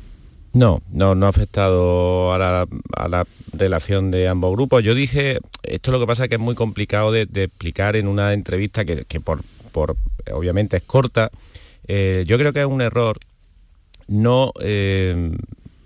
[0.52, 4.82] No, no, no ha afectado a la, relación de ambos grupos.
[4.82, 8.34] Yo dije, esto es lo que pasa que es muy complicado de, explicar en una
[8.34, 9.42] entrevista que por
[9.74, 11.31] obviamente es corta,
[11.87, 13.18] eh, yo creo que es un error
[14.07, 14.52] no...
[14.61, 15.33] Eh,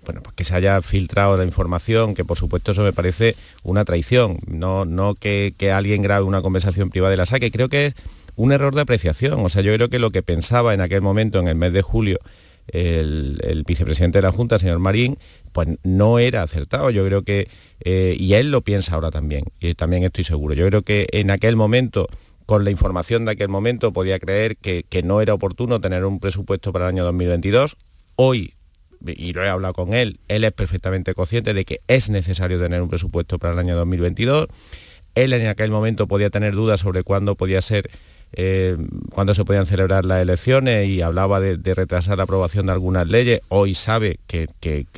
[0.05, 3.85] bueno, pues que se haya filtrado la información, que por supuesto eso me parece una
[3.85, 7.93] traición, no, no que, alguien grabe una conversación privada y la saque, creo que es
[8.35, 11.39] un error de apreciación, o sea, yo creo que lo que pensaba en aquel momento,
[11.39, 12.19] en el mes de julio,
[12.67, 15.17] el, vicepresidente de la Junta, señor Marín,
[15.51, 16.89] pues no era acertado.
[16.89, 17.49] Yo creo que,
[17.81, 20.53] eh, y él lo piensa ahora también, y también estoy seguro.
[20.53, 22.07] Yo creo que en aquel momento
[22.53, 26.71] con la información de aquel momento podía creer que, no era oportuno tener un presupuesto
[26.71, 27.77] para el año 2022.
[28.15, 28.53] Hoy,
[29.03, 32.83] y lo he hablado con él, él es perfectamente consciente de que es necesario tener
[32.83, 34.49] un presupuesto para el año 2022.
[35.15, 37.89] Él en aquel momento podía tener dudas sobre cuándo podía ser
[38.35, 38.77] eh,
[39.11, 43.41] cuándo se podían celebrar las elecciones y hablaba de, retrasar la aprobación de algunas leyes.
[43.49, 44.47] Hoy sabe que,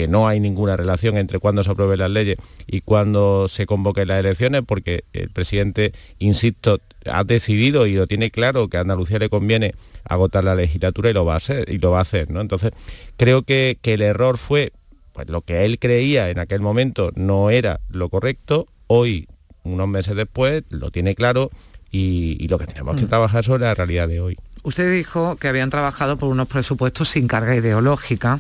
[0.08, 4.20] no hay ninguna relación entre cuándo se aprueben las leyes y cuándo se convoquen las
[4.20, 9.30] elecciones, porque el presidente, insisto, ha decidido y lo tiene claro que a Andalucía le
[9.30, 11.70] conviene agotar la legislatura y lo va a hacer.
[11.70, 12.40] Y lo va a hacer ¿no?
[12.40, 12.72] Entonces,
[13.18, 14.72] creo que, el error fue,
[15.14, 19.28] pues lo que él creía en aquel momento no era lo correcto, hoy,
[19.64, 21.50] unos meses después, lo tiene claro
[21.96, 23.10] y, lo que tenemos que mm.
[23.10, 24.38] trabajar sobre la realidad de hoy.
[24.64, 28.40] Usted dijo que habían trabajado por unos presupuestos sin carga ideológica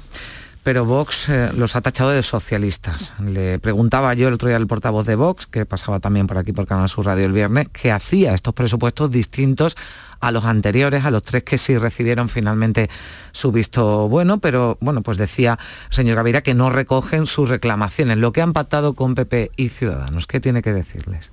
[0.65, 3.13] pero Vox eh, los ha tachado de socialistas.
[3.23, 6.53] Le preguntaba yo el otro día al portavoz de Vox, que pasaba también por aquí
[6.53, 9.77] por Canal Sur Radio el viernes, que hacía estos presupuestos distintos
[10.19, 12.89] a los anteriores, a los tres que sí recibieron finalmente
[13.31, 15.59] su visto bueno, pero bueno, pues decía
[15.91, 20.25] señor Gaviria que no recogen sus reclamaciones, lo que han pactado con PP y Ciudadanos.
[20.25, 21.31] ¿Qué tiene que decirles?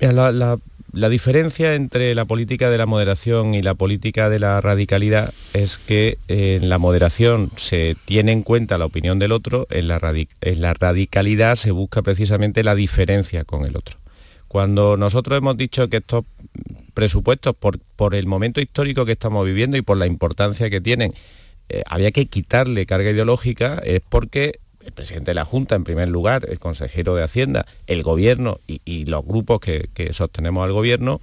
[0.00, 5.78] La, diferencia entre la política de la moderación y la política de la radicalidad es
[5.78, 10.00] que en la moderación se tiene en cuenta la opinión del otro, en la,
[10.40, 13.96] en la radicalidad se busca precisamente la diferencia con el otro.
[14.46, 16.24] Cuando nosotros hemos dicho que estos
[16.94, 21.12] presupuestos, por, por el momento histórico que estamos viviendo y por la importancia que tienen,
[21.68, 24.58] eh, había que quitarle carga ideológica, es porque
[24.88, 29.04] el presidente de la Junta en primer lugar, el consejero de Hacienda, el gobierno y,
[29.04, 31.20] los grupos que, sostenemos al gobierno,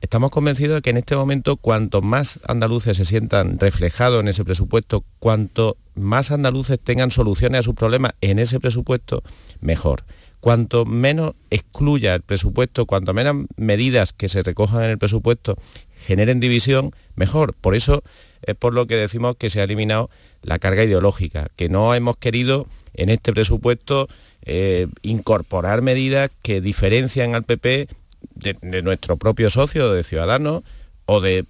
[0.00, 4.44] estamos convencidos de que en este momento cuanto más andaluces se sientan reflejados en ese
[4.44, 9.24] presupuesto, cuanto más andaluces tengan soluciones a sus problemas en ese presupuesto,
[9.60, 10.04] mejor.
[10.38, 15.58] Cuanto menos excluya el presupuesto, cuanto menos medidas que se recojan en el presupuesto
[16.06, 17.54] generen división, mejor.
[17.54, 18.04] Por eso
[18.42, 20.08] es por lo que decimos que se ha eliminado
[20.42, 24.08] la carga ideológica, que no hemos querido en este presupuesto
[24.42, 27.88] eh, incorporar medidas que diferencian al PP
[28.34, 30.62] de, nuestro propio socio, de Ciudadanos,
[31.06, 31.44] o de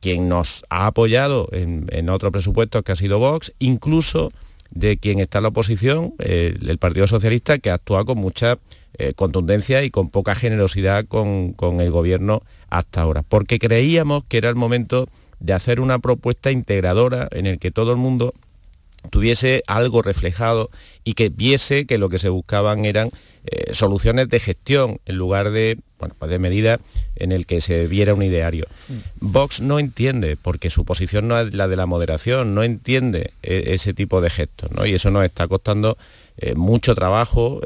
[0.00, 4.30] quien nos ha apoyado en, en otros presupuestos que ha sido Vox, incluso
[4.70, 8.58] de quien está en la oposición, el Partido Socialista, que actúa con mucha
[8.96, 14.38] eh, contundencia y con poca generosidad con, con el gobierno hasta ahora, porque creíamos que
[14.38, 15.08] era el momento
[15.40, 18.34] de hacer una propuesta integradora en el que todo el mundo
[19.10, 20.70] tuviese algo reflejado
[21.04, 23.10] y que viese que lo que se buscaban eran
[23.46, 26.80] eh, soluciones de gestión en lugar de, bueno, pues de medidas
[27.16, 28.66] en el que se viera un ideario.
[28.88, 28.94] Mm.
[29.20, 33.64] Vox no entiende, porque su posición no es la de la moderación, no entiende eh,
[33.68, 34.86] ese tipo de gestos, ¿no?
[34.86, 35.98] Y eso nos está costando
[36.38, 37.60] eh, mucho trabajo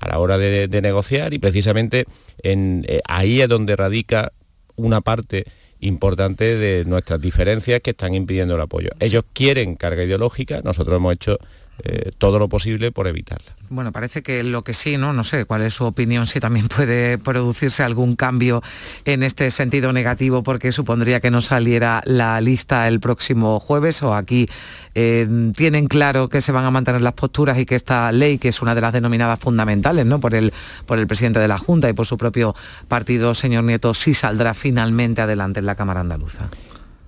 [0.00, 2.04] a la hora de, negociar y precisamente
[2.42, 4.32] en, ahí es donde radica
[4.76, 5.46] una parte
[5.80, 8.90] importante de nuestras diferencias que están impidiendo el apoyo.
[9.00, 11.38] Ellos quieren carga ideológica, nosotros hemos hecho
[11.84, 13.54] eh, todo lo posible por evitarla.
[13.70, 15.12] Bueno, parece que lo que sí, ¿no?
[15.12, 18.62] No sé cuál es su opinión, si también puede producirse algún cambio
[19.04, 24.14] en este sentido negativo, porque supondría que no saliera la lista el próximo jueves o
[24.14, 24.48] aquí
[24.94, 28.48] eh, tienen claro que se van a mantener las posturas y que esta ley, que
[28.48, 30.18] es una de las denominadas fundamentales, ¿no?
[30.18, 30.52] Por el,
[30.86, 32.54] por el presidente de la Junta y por su propio
[32.88, 36.48] partido, señor Nieto, sí saldrá finalmente adelante en la Cámara Andaluza.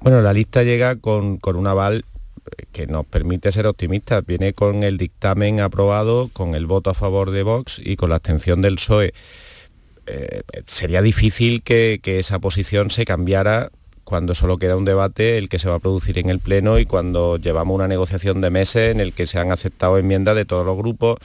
[0.00, 2.04] Bueno, la lista llega con, con un aval
[2.72, 4.24] que nos permite ser optimistas.
[4.24, 8.16] Viene con el dictamen aprobado, con el voto a favor de Vox y con la
[8.16, 9.12] abstención del PSOE.
[10.06, 13.70] Eh, sería difícil que, esa posición se cambiara
[14.04, 16.86] cuando solo queda un debate, el que se va a producir en el Pleno y
[16.86, 20.66] cuando llevamos una negociación de meses en el que se han aceptado enmiendas de todos
[20.66, 21.18] los grupos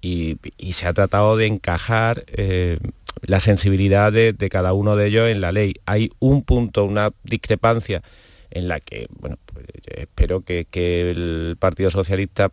[0.00, 0.36] y,
[0.70, 2.78] se ha tratado de encajar eh,
[3.22, 5.74] la sensibilidad de, cada uno de ellos en la ley.
[5.86, 8.02] Hay un punto, una discrepancia
[8.50, 10.66] en la que, bueno, pues, espero que,
[11.10, 12.50] el Partido Socialista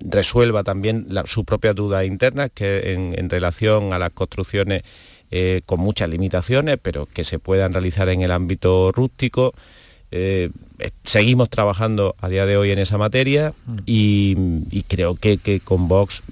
[0.00, 4.82] resuelva también sus propias dudas internas que en, relación a las construcciones
[5.30, 9.54] eh, con muchas limitaciones, pero que se puedan realizar en el ámbito rústico.
[10.10, 10.50] Eh,
[11.04, 13.52] seguimos trabajando a día de hoy en esa materia
[13.84, 16.22] y, creo que, con Vox,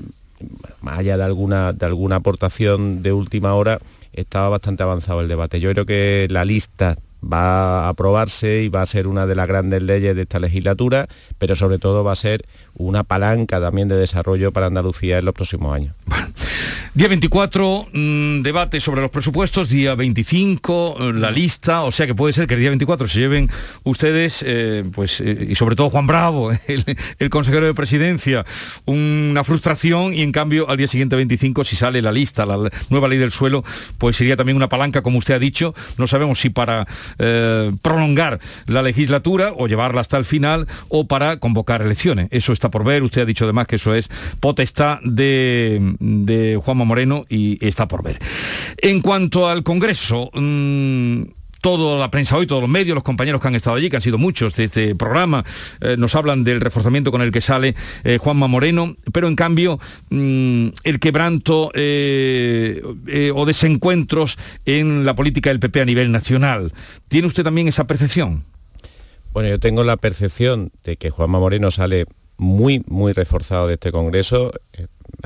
[0.80, 3.78] más allá de alguna, de alguna aportación de última hora,
[4.12, 5.60] estaba bastante avanzado el debate.
[5.60, 6.96] Yo creo que la lista
[7.30, 11.08] va a aprobarse y va a ser una de las grandes leyes de esta legislatura,
[11.38, 15.34] pero sobre todo va a ser una palanca también de desarrollo para Andalucía en los
[15.34, 15.94] próximos años.
[16.96, 22.14] Día 24, mm, debate sobre los presupuestos, día 25, eh, la lista, o sea que
[22.14, 23.50] puede ser que el día 24 se lleven
[23.84, 28.46] ustedes, eh, pues, eh, y sobre todo Juan Bravo, el, consejero de presidencia,
[28.86, 33.08] una frustración y en cambio al día siguiente 25, si sale la lista, la nueva
[33.08, 33.62] ley del suelo,
[33.98, 36.86] pues sería también una palanca, como usted ha dicho, no sabemos si para
[37.82, 42.28] prolongar la legislatura o llevarla hasta el final o para convocar elecciones.
[42.30, 44.08] Eso está por ver, usted ha dicho además que eso es
[44.40, 48.18] potestad de, de Juanma Moreno y está por ver.
[48.78, 51.22] En cuanto al Congreso, mm,
[51.66, 54.02] toda la prensa hoy, todos los medios, los compañeros que han estado allí, que han
[54.02, 55.44] sido muchos de este programa,
[55.80, 57.74] eh, nos hablan del reforzamiento con el que sale
[58.04, 59.80] eh, Juanma Moreno, pero en cambio
[60.10, 62.80] mm, el quebranto eh,
[63.34, 66.72] o desencuentros en la política del PP a nivel nacional.
[67.08, 68.44] ¿Tiene usted también esa percepción?
[69.32, 72.06] Bueno, yo tengo la percepción de que Juanma Moreno sale
[72.38, 74.52] muy, muy reforzado de este Congreso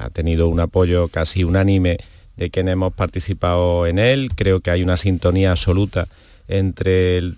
[0.00, 1.98] ha tenido un apoyo casi unánime
[2.36, 4.30] de quienes hemos participado en él.
[4.34, 6.08] Creo que hay una sintonía absoluta
[6.48, 7.36] entre el,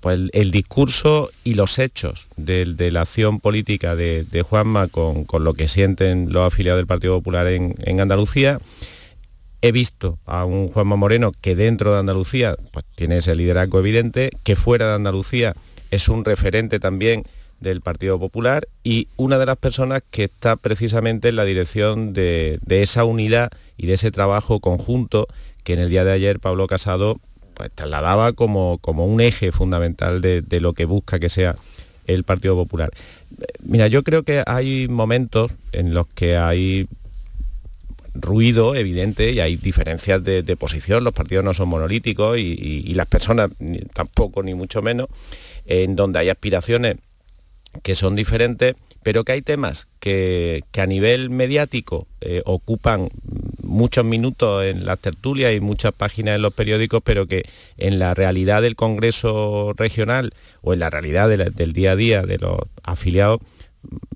[0.00, 0.20] pues
[0.50, 6.46] discurso y los hechos de, la acción política de, Juanma con, lo que sienten los
[6.46, 8.60] afiliados del Partido Popular en, Andalucía.
[9.62, 14.30] He visto a un Juanma Moreno que dentro de Andalucía pues, tiene ese liderazgo evidente,
[14.44, 15.54] que fuera de Andalucía
[15.90, 17.24] es un referente también
[17.60, 22.60] del Partido Popular y una de las personas que está precisamente en la dirección de,
[22.68, 25.26] esa unidad y de ese trabajo conjunto
[25.64, 27.18] que en el día de ayer Pablo Casado
[27.54, 31.56] pues, trasladaba como, como un eje fundamental de, lo que busca que sea
[32.06, 32.90] el Partido Popular.
[33.62, 36.86] Mira, yo creo que hay momentos en los que hay
[38.14, 43.50] ruido evidente y hay diferencias de, posición, los partidos no son monolíticos y, las personas
[43.92, 45.08] tampoco, ni mucho menos,
[45.66, 46.96] en donde hay aspiraciones
[47.82, 53.08] que son diferentes, pero que hay temas que, a nivel mediático eh, ocupan
[53.62, 57.44] muchos minutos en las tertulias y muchas páginas en los periódicos, pero que
[57.76, 62.38] en la realidad del Congreso regional o en la realidad del día a día de
[62.38, 63.40] los afiliados,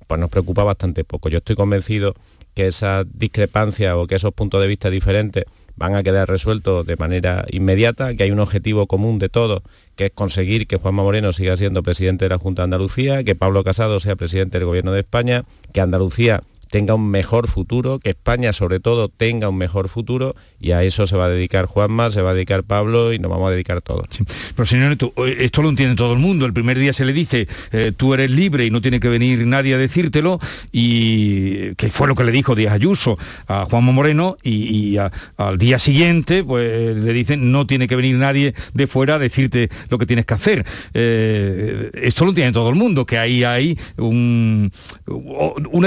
[0.06, 1.28] pues nos preocupa bastante poco.
[1.28, 2.14] Yo estoy convencido
[2.54, 5.44] que esas discrepancias o que esos puntos de vista diferentes
[5.80, 9.62] van a quedar resueltos de manera inmediata, que hay un objetivo común de todos,
[9.96, 13.34] que es conseguir que Juanma Moreno siga siendo presidente de la Junta de Andalucía, que
[13.34, 18.10] Pablo Casado sea presidente del Gobierno de España, que Andalucía tenga un mejor futuro, que
[18.10, 22.10] España sobre todo tenga un mejor futuro y a eso se va a dedicar Juanma,
[22.10, 24.06] se va a dedicar Pablo y nos vamos a dedicar todos.
[24.54, 26.46] Pero señor Neto, eh, esto lo entiende todo el mundo.
[26.46, 29.46] El primer día se le dice, eh, tú eres libre y no tiene que venir
[29.46, 30.38] nadie a decírtelo,
[30.72, 33.18] y que fue lo que le dijo Díaz Ayuso
[33.48, 34.96] a Juanma Moreno, y,
[35.36, 39.68] al día siguiente pues le dicen, no tiene que venir nadie de fuera a decirte
[39.88, 40.66] lo que tienes que hacer.
[40.94, 44.70] Eh, esto lo entiende todo el mundo, que ahí hay una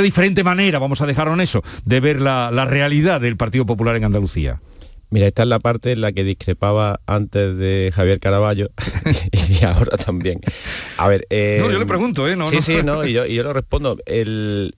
[0.01, 4.05] diferente manera, vamos a dejarlo en eso, de ver la realidad del Partido Popular en
[4.05, 4.61] Andalucía.
[5.13, 8.71] Mira, esta es la parte en la que discrepaba antes de Javier Caraballo
[9.47, 10.41] y ahora también.
[10.97, 12.36] A ver, no, yo le pregunto, ¿eh?
[12.36, 13.99] No, sí, sí, no, y yo, y yo lo respondo.
[14.07, 14.76] El,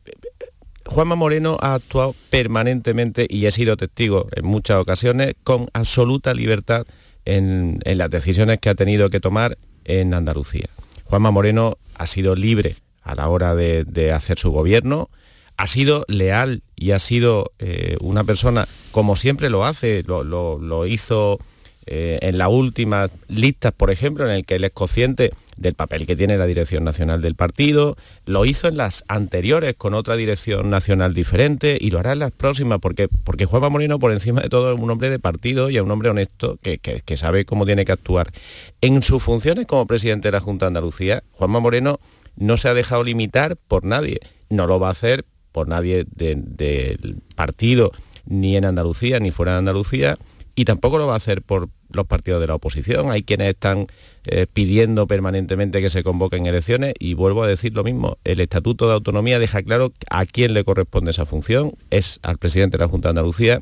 [0.86, 6.86] Juanma Moreno ha actuado permanentemente y he sido testigo en muchas ocasiones con absoluta libertad
[7.24, 10.68] en, las decisiones que ha tenido que tomar en Andalucía.
[11.06, 15.10] Juanma Moreno ha sido libre a la hora de hacer su gobierno,
[15.58, 21.40] ha sido leal y ha sido eh, una persona, como siempre lo hace, lo, hizo
[21.86, 26.06] eh, en las últimas listas, por ejemplo, en el que él es consciente del papel
[26.06, 27.96] que tiene la dirección nacional del partido,
[28.26, 32.32] lo hizo en las anteriores con otra dirección nacional diferente y lo hará en las
[32.32, 35.78] próximas, porque, porque Juanma Moreno por encima de todo es un hombre de partido y
[35.78, 38.34] es un hombre honesto que, que sabe cómo tiene que actuar.
[38.82, 42.02] En sus funciones como presidente de la Junta de Andalucía, Juanma Moreno
[42.36, 45.26] no se ha dejado limitar por nadie, no lo va a hacer
[45.56, 47.94] por nadie del partido,
[48.26, 50.18] ni en Andalucía, ni fuera de Andalucía,
[50.54, 53.10] y tampoco lo va a hacer por los partidos de la oposición.
[53.10, 53.88] Hay quienes están
[54.26, 58.90] eh, pidiendo permanentemente que se convoquen elecciones y vuelvo a decir lo mismo, el Estatuto
[58.90, 62.90] de Autonomía deja claro a quién le corresponde esa función, es al presidente de la
[62.90, 63.62] Junta de Andalucía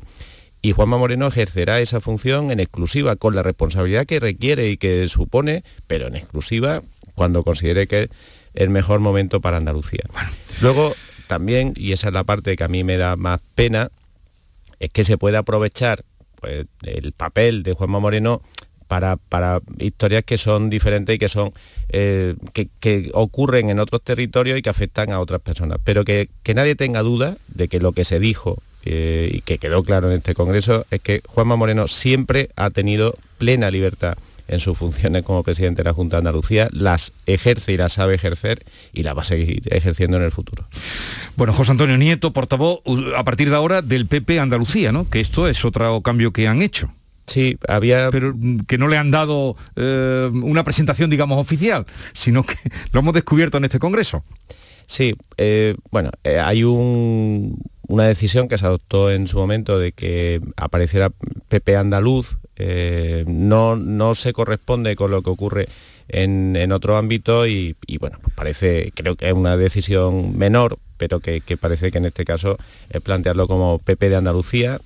[0.62, 5.06] y Juanma Moreno ejercerá esa función en exclusiva, con la responsabilidad que requiere y que
[5.08, 6.82] supone, pero en exclusiva
[7.14, 8.08] cuando considere que es
[8.54, 10.02] el mejor momento para Andalucía.
[10.60, 10.94] Luego,
[11.26, 13.90] también, y esa es la parte que a mí me da más pena,
[14.78, 16.04] es que se puede aprovechar
[16.40, 18.42] pues, el papel de Juanma Moreno
[18.86, 21.52] para, para, historias que son diferentes y que son
[21.88, 25.78] eh, que, ocurren en otros territorios y que afectan a otras personas.
[25.82, 29.82] Pero que, nadie tenga duda de que lo que se dijo eh, y que quedó
[29.82, 34.16] claro en este Congreso es que Juanma Moreno siempre ha tenido plena libertad
[34.48, 38.14] en sus funciones como presidente de la Junta de Andalucía, las ejerce y las sabe
[38.14, 40.66] ejercer y las va a seguir ejerciendo en el futuro.
[41.36, 42.80] Bueno, José Antonio Nieto, portavoz
[43.16, 45.08] a partir de ahora del PP Andalucía, ¿no?
[45.08, 46.92] Que esto es otro cambio que han hecho.
[47.26, 48.10] Sí, había...
[48.10, 52.56] Pero mm, que no le han dado eh, una presentación, digamos, oficial, sino que
[52.92, 54.24] lo hemos descubierto en este Congreso.
[54.86, 56.62] Sí, eh, bueno, eh, hay
[57.88, 61.10] una decisión que se adoptó en su momento de que apareciera
[61.48, 65.68] PP Andaluz eh, no, no se corresponde con lo que ocurre
[66.08, 71.42] en, otro ámbito y, bueno, pues parece, creo que es una decisión menor, pero que,
[71.58, 72.58] parece que en este caso
[72.90, 74.80] es plantearlo como PP de Andalucía.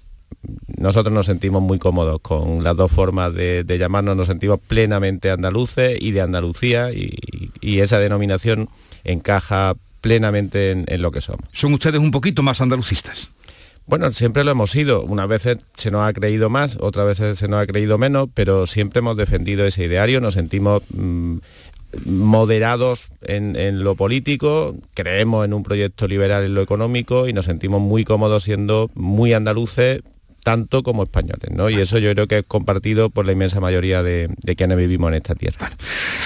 [0.76, 5.98] Nosotros nos sentimos muy cómodos con las dos formas de, llamarnos, nos sentimos plenamente andaluces
[6.00, 8.68] y de Andalucía y, esa denominación
[9.04, 11.48] encaja plenamente en lo que somos.
[11.52, 13.30] ¿Son ustedes un poquito más andalucistas?
[13.88, 15.02] Bueno, siempre lo hemos sido.
[15.02, 18.66] Unas veces se nos ha creído más, otras veces se nos ha creído menos, pero
[18.66, 21.38] siempre hemos defendido ese ideario, nos sentimos mm,
[22.04, 27.46] moderados en, en, lo político, creemos en un proyecto liberal en lo económico y nos
[27.46, 30.02] sentimos muy cómodos siendo muy andaluces,
[30.42, 31.70] tanto como españoles, ¿no?
[31.70, 35.14] Y eso yo creo que es compartido por la inmensa mayoría de, quienes vivimos en
[35.14, 35.70] esta tierra.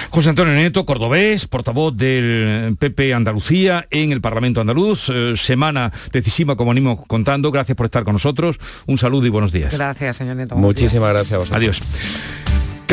[0.09, 6.55] José Antonio Neto, cordobés, portavoz del PP Andalucía en el Parlamento Andaluz, eh, semana decisiva
[6.55, 9.73] como venimos contando, gracias por estar con nosotros, un saludo y buenos días.
[9.73, 10.55] Gracias, señor Neto.
[10.55, 11.57] Muchísimas gracias a vosotros.
[11.57, 11.81] Adiós.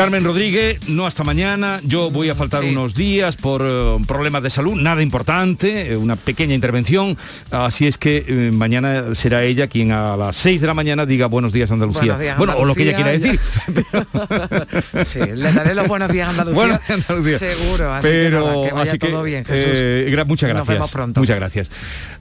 [0.01, 4.49] Carmen Rodríguez, no hasta mañana, yo voy a faltar unos días por eh, problemas de
[4.49, 7.19] salud, nada importante, eh, una pequeña intervención,
[7.51, 11.27] así es que eh, mañana será ella quien a las 6 de la mañana diga
[11.27, 12.17] buenos días Andalucía.
[12.39, 13.39] bueno, o lo que ella quiera decir.
[15.05, 16.81] sí, le daré los buenos días Andalucía.
[16.89, 17.39] Andalucía.
[17.39, 20.27] Seguro, así Pero, que, vaya todo bien, Jesús.
[20.27, 20.57] muchas gracias.
[20.57, 21.21] Nos vemos pronto.
[21.21, 21.71] Muchas gracias.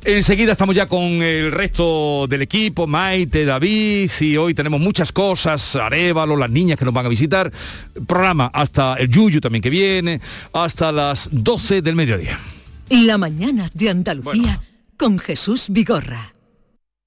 [0.04, 5.78] Enseguida estamos ya con el resto del equipo, Maite, David, y hoy tenemos muchas cosas,
[5.78, 7.50] Arevalo, las niñas que nos van a visitar
[8.08, 10.22] programa hasta el Yuyu también que viene,
[10.54, 12.40] hasta las 12 del mediodía.
[12.90, 14.62] La mañana de Andalucía
[14.98, 16.34] con Jesús Vigorra.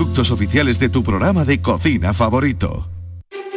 [0.00, 2.88] oficiales de tu programa de cocina favorito.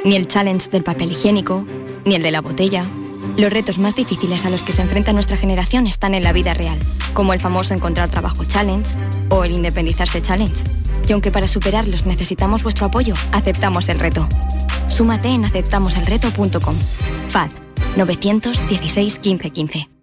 [0.03, 1.65] Ni el challenge del papel higiénico,
[2.05, 2.85] ni el de la botella.
[3.37, 6.53] Los retos más difíciles a los que se enfrenta nuestra generación están en la vida
[6.53, 6.79] real,
[7.13, 8.91] como el famoso encontrar trabajo challenge
[9.29, 10.63] o el independizarse challenge.
[11.07, 14.27] Y aunque para superarlos necesitamos vuestro apoyo, aceptamos el reto.
[14.89, 16.75] Súmate en aceptamoselreto.com.
[17.29, 17.49] FAD
[17.95, 20.02] 916 1515.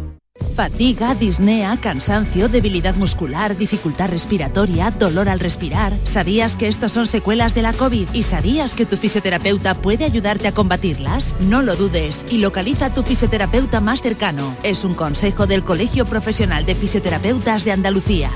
[0.55, 5.93] Fatiga, disnea, cansancio, debilidad muscular, dificultad respiratoria, dolor al respirar.
[6.03, 10.47] ¿Sabías que estos son secuelas de la COVID y sabías que tu fisioterapeuta puede ayudarte
[10.47, 11.35] a combatirlas?
[11.39, 14.55] No lo dudes y localiza a tu fisioterapeuta más cercano.
[14.63, 18.31] Es un consejo del Colegio Profesional de Fisioterapeutas de Andalucía.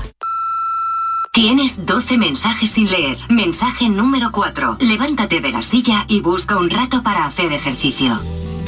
[1.36, 3.18] Tienes 12 mensajes sin leer.
[3.28, 4.78] Mensaje número 4.
[4.80, 8.18] Levántate de la silla y busca un rato para hacer ejercicio.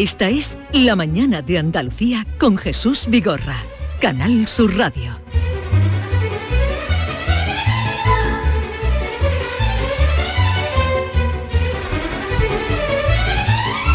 [0.00, 3.58] Esta es La Mañana de Andalucía con Jesús Vigorra,
[4.00, 5.14] Canal Sur Radio.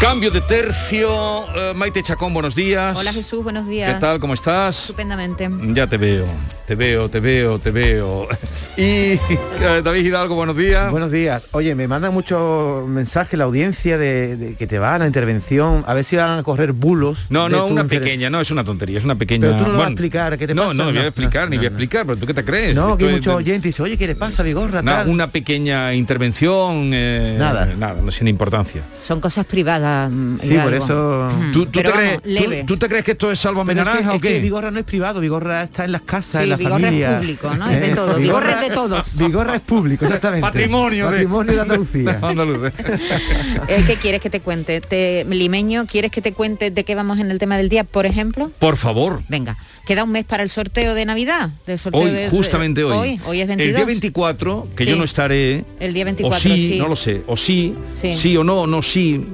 [0.00, 2.96] Cambio de tercio, eh, Maite Chacón, buenos días.
[2.96, 3.92] Hola Jesús, buenos días.
[3.92, 4.20] ¿Qué tal?
[4.20, 4.82] ¿Cómo estás?
[4.82, 5.50] Estupendamente.
[5.74, 6.28] Ya te veo
[6.66, 8.28] te veo, te veo, te veo.
[8.78, 10.90] Y eh, David Hidalgo, buenos días.
[10.90, 11.46] Buenos días.
[11.52, 15.82] Oye, me mandan muchos mensajes la audiencia de, de que te van a la intervención,
[15.86, 17.24] a ver si van a correr bulos.
[17.30, 19.46] No, no, una inter- pequeña, no, es una tontería, es una pequeña...
[19.46, 20.74] Pero tú no lo vas a bueno, explicar, ¿qué te no, pasa?
[20.74, 21.74] No, no, voy a No, explicar, ni no, voy a no.
[21.76, 22.74] explicar, pero ¿tú qué te crees?
[22.74, 24.82] No, que hay es muchos de- oyentes y dice, oye, ¿qué le pasa, Vigorra?
[24.82, 25.08] Nada, tal?
[25.08, 27.64] una pequeña intervención, eh, Nada.
[27.78, 28.82] nada, no sin importancia.
[29.02, 30.10] Son cosas privadas.
[30.12, 31.30] mm, Sí, por eso...
[31.34, 32.66] Mm, ¿Tú, tú pero te vamos, crees, tú- leves.
[32.66, 34.34] tú te crees que esto es es que- Naranja es o qué?
[34.34, 37.18] que Vigorra no es privado, Vigorra está en las casas, Sí, Vigorra es familia.
[37.18, 37.70] público, ¿no?
[37.70, 38.16] Es de todo.
[38.18, 39.16] Vigorra es de todos.
[39.18, 40.42] Vigorra es público, exactamente.
[40.46, 42.18] Patrimonio de- Patrimonio de Andalucía.
[42.22, 42.72] Andaluz.
[43.68, 44.80] Eh, ¿Qué quieres que te cuente?
[44.80, 48.06] Te, Limeño, ¿quieres que te cuente de qué vamos en el tema del día, por
[48.06, 48.50] ejemplo?
[48.58, 49.22] Por favor.
[49.28, 51.50] Venga, queda un mes para el sorteo de Navidad.
[51.66, 52.96] Del sorteo Hoy, de- justamente hoy.
[52.96, 53.68] Hoy, hoy es 22.
[53.70, 54.90] El día 24, que Sí.
[54.90, 56.78] yo no estaré, El día 24, o sí, sí.
[56.78, 58.16] no lo sé, o sí, Sí.
[58.16, 59.24] sí, o no, no sí,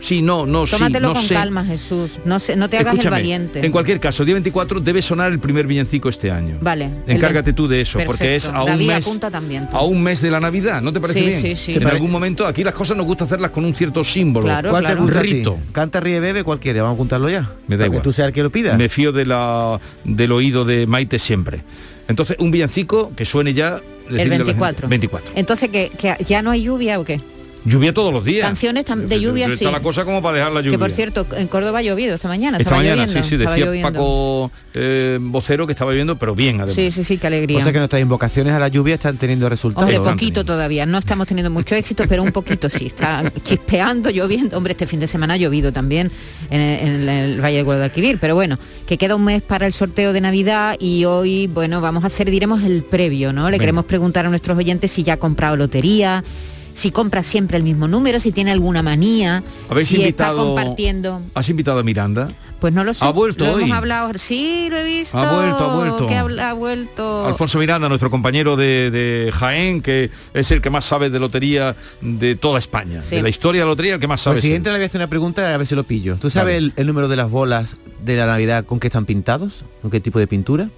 [0.00, 1.34] sí, no, no, sí, Tómatelo no con sé.
[1.34, 2.18] calma, Jesús.
[2.24, 3.64] No, se- no te hagas Escúchame, el valiente.
[3.66, 6.58] En cualquier caso, día 24 debe sonar el primer villancico este año.
[6.60, 6.90] Vale.
[7.06, 9.68] Encárgate tú de eso, porque es a un David, mes también.
[9.72, 11.40] a un mes de la Navidad, ¿no te parece Sí, bien?
[11.40, 11.72] sí, sí.
[11.74, 14.46] Que en algún momento aquí las cosas nos gusta hacerlas con un cierto símbolo.
[14.46, 15.02] Claro, ¿Cuál te claro.
[15.02, 15.32] gusta a ti?
[15.32, 15.58] Rito.
[15.72, 16.80] Canta, ríe, bebe, ¿cuál quiere?
[16.80, 17.40] Vamos a apuntarlo ya.
[17.66, 18.02] Me da Para que igual.
[18.02, 18.76] tú seas el que lo pida.
[18.76, 21.62] Me fío de la, del oído de Maite siempre.
[22.08, 23.80] Entonces, un villancico que suene ya...
[24.08, 24.88] El decirle a la gente- 24.
[24.88, 25.32] 24.
[25.34, 27.20] Entonces, ¿que, que ya no hay lluvia o qué?
[27.66, 28.46] Lluvia todos los días.
[28.46, 29.64] Canciones de lluvia, Está sí.
[29.64, 30.72] la cosa como para dejar la lluvia.
[30.72, 32.58] Que por cierto, en Córdoba ha llovido esta mañana.
[32.58, 33.92] Esta estaba mañana, lloviendo, sí, sí, decía lloviendo.
[33.92, 36.76] Paco eh, Vocero que estaba lloviendo, pero bien además.
[36.76, 37.58] Sí, sí, sí, qué alegría.
[37.58, 39.92] O sea que nuestras invocaciones a la lluvia están teniendo resultados.
[39.92, 44.56] Hombre, poquito todavía, no estamos teniendo mucho éxito, pero un poquito sí, está chispeando, lloviendo.
[44.56, 46.12] Hombre, este fin de semana ha llovido también
[46.50, 50.12] en, en el Valle de Guadalquivir, pero bueno, que queda un mes para el sorteo
[50.12, 53.50] de Navidad y hoy, bueno, vamos a hacer, diremos, el previo, ¿no?
[53.50, 56.22] Le queremos preguntar a nuestros oyentes si ya ha comprado lotería,
[56.76, 61.22] si compra siempre el mismo número, si tiene alguna manía, ¿Habéis si invitado- está compartiendo.
[61.34, 62.32] ¿Has invitado a Miranda?
[62.60, 63.02] Pues no lo sé.
[63.04, 63.62] ¿Ha vuelto lo hoy?
[63.64, 64.10] hemos hablado.
[64.16, 65.16] Sí, lo he visto.
[65.18, 66.06] Ha vuelto, ha vuelto.
[66.06, 67.26] Que ha, ha vuelto.
[67.26, 71.76] Alfonso Miranda, nuestro compañero de, de Jaén, que es el que más sabe de lotería
[72.02, 73.02] de toda España.
[73.02, 73.16] Sí.
[73.16, 74.34] De la historia de la lotería, el que más sabe.
[74.34, 74.74] Pues es siguiente él.
[74.74, 76.16] le voy a hacer una pregunta a ver si lo pillo.
[76.16, 76.56] ¿Tú sabes Vale.
[76.58, 79.64] el, el número de las bolas de la Navidad con qué están pintados?
[79.82, 80.68] ¿Con qué tipo de pintura?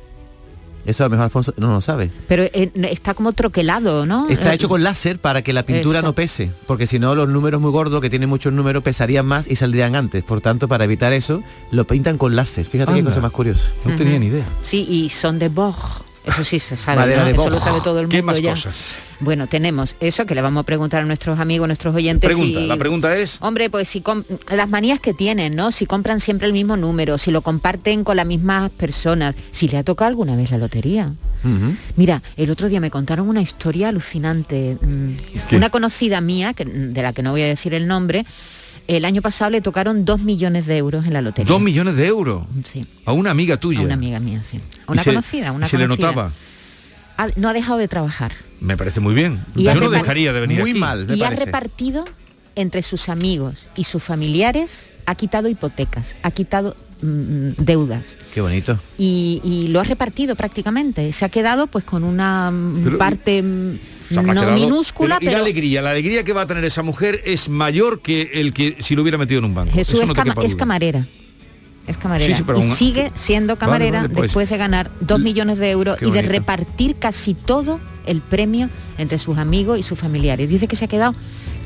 [0.88, 2.10] Eso a lo mejor Alfonso no lo sabe.
[2.28, 4.26] Pero eh, está como troquelado, ¿no?
[4.28, 6.06] Está Eh, hecho con láser para que la pintura Eso.
[6.08, 9.46] no pese, porque si no los números muy gordos que tienen muchos números pesarían más
[9.50, 10.24] y saldrían antes.
[10.24, 12.64] Por tanto, para evitar eso, lo pintan con láser.
[12.64, 13.10] Fíjate qué Anda.
[13.10, 13.68] cosa más curiosa.
[13.84, 14.46] No tenía ni idea.
[14.62, 16.02] Sí, y son de Boj.
[16.24, 17.26] Eso sí se sabe, Madera ¿no?
[17.26, 18.50] de Eso lo sabe todo el mundo ¿Qué más ya.
[18.50, 18.86] cosas?
[19.20, 22.28] Bueno, tenemos eso que le vamos a preguntar a nuestros amigos, nuestros oyentes.
[22.28, 23.38] Pregunta, si- la pregunta es...
[23.40, 24.02] Hombre, pues si
[24.54, 25.72] las manías que tienen, ¿no?
[25.72, 29.78] Si compran siempre el mismo número, si lo comparten con las mismas personas, si le
[29.78, 31.12] ha tocado alguna vez la lotería.
[31.96, 34.76] Mira, el otro día me contaron una historia alucinante.
[34.80, 35.10] mm,
[35.48, 35.56] ¿Qué?
[35.56, 38.24] Una conocida mía, que- de la que no voy a decir el nombre,
[38.86, 41.52] el año pasado le tocaron dos millones de euros en la lotería.
[41.52, 42.44] Dos millones de euros.
[42.72, 42.86] Sí.
[43.04, 43.80] A una amiga tuya.
[43.80, 44.56] A una amiga mía, sí.
[44.56, 46.32] Y Una se- conocida, una y se le notaba.
[47.18, 48.32] Ha- no ha dejado de trabajar.
[48.60, 49.40] Me parece muy bien.
[49.54, 50.78] Y Yo no dejaría de venir Muy aquí.
[50.80, 52.04] mal, me y ha repartido
[52.56, 58.78] entre sus amigos y sus familiares, ha quitado hipotecas, ha quitado mm, deudas Qué bonito.
[58.96, 61.12] y, y lo ha repartido prácticamente.
[61.12, 63.78] Se ha quedado pues con una mm, Pero- parte mm,
[64.10, 67.22] no quedado- minúscula, y pero, la alegría, la alegría que va a tener esa mujer
[67.26, 69.72] es mayor que el que si lo hubiera metido en un banco.
[69.72, 71.06] Jesús Eso es, no camarera.
[71.88, 72.32] Es camarera.
[72.34, 74.22] Sí, sí, pero y sigue siendo camarera vale, pues.
[74.24, 76.28] después de ganar dos millones de euros y de bonito.
[76.28, 78.68] repartir casi todo el premio
[78.98, 80.48] entre sus amigos y sus familiares.
[80.48, 81.14] Dice que se ha quedado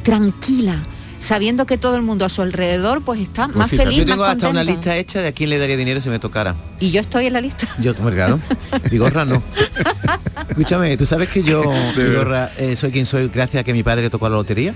[0.02, 0.84] tranquila,
[1.18, 3.88] sabiendo que todo el mundo a su alrededor pues está más fíjate.
[3.88, 6.08] feliz, Yo tengo más hasta una lista hecha de a quién le daría dinero si
[6.08, 6.54] me tocara.
[6.80, 7.68] Y yo estoy en la lista.
[7.80, 8.40] Yo, claro.
[8.90, 9.42] Vigorra no.
[10.48, 11.62] Escúchame, ¿tú sabes que yo,
[11.96, 14.74] Vigorra, eh, soy quien soy gracias a que mi padre tocó la lotería?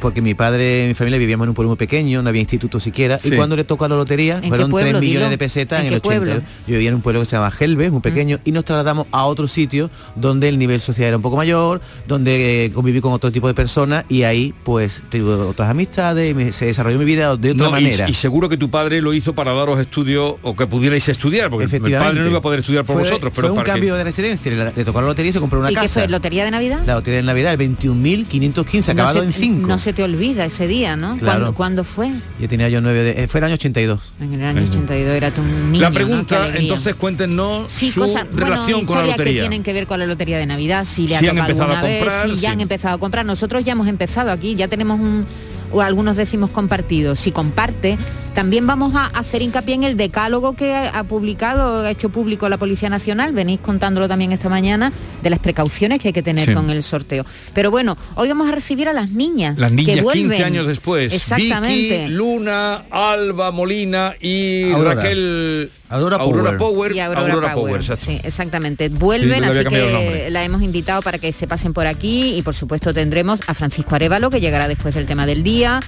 [0.00, 2.78] Porque mi padre y mi familia vivíamos en un pueblo muy pequeño, no había instituto
[2.78, 3.18] siquiera.
[3.18, 3.28] Sí.
[3.32, 5.30] Y cuando le tocó la lotería, ¿En qué fueron 3 pueblo, millones dilo?
[5.30, 6.02] de pesetas ¿En el 80.
[6.24, 6.34] pueblo?
[6.66, 9.24] Yo vivía en un pueblo que se llama Gelbe, muy pequeño, y nos trasladamos a
[9.24, 13.32] otro sitio donde el nivel social era un poco mayor, donde eh, conviví con otro
[13.32, 17.36] tipo de personas y ahí pues tuve otras amistades y me- se desarrolló mi vida
[17.36, 18.08] de otra No, manera.
[18.08, 21.64] Y, seguro que tu padre lo hizo para daros estudios o que pudierais estudiar, porque
[21.64, 22.10] el Efectivamente.
[22.10, 23.94] padre no iba a poder estudiar por Fue- vosotros, pero fue un para que- cambio
[23.96, 26.00] de residencia, le, le tocó la lotería y se compró una ¿Y qué casa.
[26.00, 26.08] fue?
[26.08, 26.82] ¿Lotería de Navidad?
[26.86, 29.68] La lotería de Navidad, el 21.515, no acabado se, en 5.
[29.68, 31.16] no se te olvida ese día, ¿no?
[31.16, 31.24] Claro.
[31.54, 32.10] ¿Cuándo, cuándo fue?
[32.40, 34.12] Yo tenía yo nueve, de, eh, fue el año 82.
[34.20, 35.94] En el año 82 era tú un niño, La ¿no?
[35.94, 39.42] Pregunta, entonces cuéntenos Sí, su bueno, relación con la historias que lotería.
[39.42, 41.78] tienen que ver con la lotería de Navidad, si le ha Si tocado empezado alguna
[41.78, 42.52] a comprar, vez, si ya sí.
[42.54, 43.26] han empezado a comprar.
[43.26, 45.26] Nosotros ya hemos empezado aquí, ya tenemos un,
[45.72, 47.98] o algunos decimos compartido, si comparte,
[48.34, 52.56] también vamos a hacer hincapié en el decálogo que ha publicado, ha hecho público la
[52.56, 54.92] Policía Nacional, venís contándolo también esta mañana,
[55.22, 56.54] de las precauciones que hay que tener Sí.
[56.54, 57.26] con el sorteo.
[57.52, 59.58] Pero bueno, hoy vamos a recibir a las niñas.
[59.58, 60.28] Las que niñas vuelven.
[60.30, 61.12] 15 años después.
[61.12, 62.02] Exactamente.
[62.02, 64.94] Vicky, Luna, Alba, Molina y Aurora.
[64.94, 66.58] Raquel Aurora Power.
[66.58, 66.92] Power.
[66.92, 68.06] Y Aurora, Power, exacto.
[68.06, 68.88] sí, exactamente.
[68.88, 72.54] Vuelven, Sí, así que la hemos invitado para que se pasen por aquí y por
[72.54, 75.80] supuesto tendremos a Francisco Arevalo que llegará después del tema del día.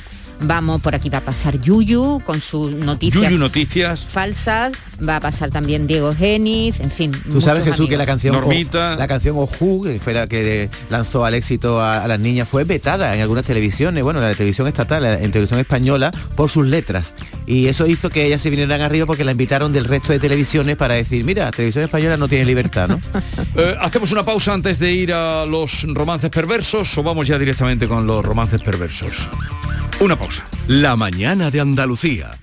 [0.43, 4.07] Vamos, por aquí va a pasar Yuyu con sus noticias Yuyu Noticias.
[4.09, 4.73] falsas,
[5.07, 7.13] va a pasar también Diego Geniz, en fin.
[7.31, 8.95] Tú sabes, Jesús, que la canción Normita.
[8.95, 12.49] O- la canción Oju, que fue la que lanzó al éxito a, a las niñas,
[12.49, 16.67] fue vetada en algunas televisiones, bueno, en la televisión estatal, en televisión española, por sus
[16.67, 17.13] letras.
[17.47, 20.77] Y eso hizo que ellas se vinieran arriba porque la invitaron del resto de televisiones
[20.77, 23.01] para decir, mira, televisión española no tiene libertad, ¿no?
[23.57, 27.89] Eh, ¿Hacemos una pausa antes de ir a los romances perversos o vamos ya directamente
[27.89, 29.09] con los romances perversos?
[29.99, 30.30] Una pausa.
[30.69, 32.39] La mañana de Andalucía.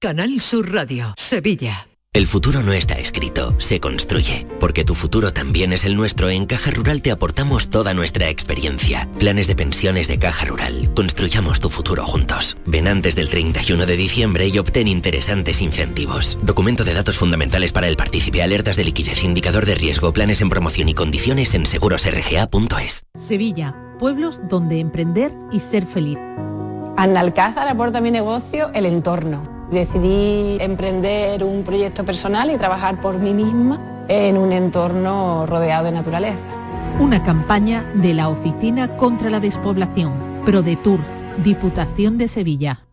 [0.00, 1.86] Canal Sur Radio, Sevilla.
[2.16, 4.46] El futuro no está escrito, se construye.
[4.58, 9.06] Porque tu futuro también es el nuestro, en Caja Rural te aportamos toda nuestra experiencia.
[9.18, 10.94] Planes de pensiones de Caja Rural.
[10.94, 12.56] Construyamos tu futuro juntos.
[12.64, 16.38] Ven antes del 31 de diciembre y obtén interesantes incentivos.
[16.42, 20.48] Documento de datos fundamentales para el partícipe, alertas de liquidez, indicador de riesgo, planes en
[20.48, 23.02] promoción y condiciones en segurosrga.es.
[23.28, 26.18] Sevilla, pueblos donde emprender y ser feliz.
[26.96, 29.42] Analcázar aporta a mi negocio el entorno.
[29.70, 35.92] Decidí emprender un proyecto personal y trabajar por mí misma en un entorno rodeado de
[35.92, 36.38] naturaleza.
[37.00, 40.12] Una campaña de la Oficina contra la Despoblación,
[40.46, 41.00] ProDetour,
[41.44, 42.85] Diputación de Sevilla.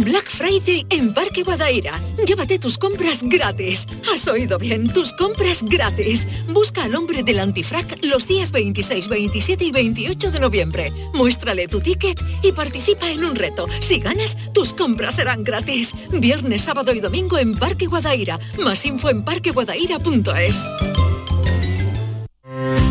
[0.00, 2.00] Black Friday en Parque Guadaira.
[2.26, 3.86] Llévate tus compras gratis.
[4.12, 6.26] Has oído bien, tus compras gratis.
[6.48, 10.92] Busca al hombre del antifrac los días 26, 27 y 28 de noviembre.
[11.14, 13.66] Muéstrale tu ticket y participa en un reto.
[13.80, 15.92] Si ganas, tus compras serán gratis.
[16.10, 18.38] Viernes, sábado y domingo en Parque Guadaira.
[18.58, 21.11] Más info en parqueguadaira.es.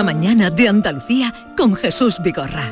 [0.00, 2.64] La mañana de Andalucía con Jesús Vigorra.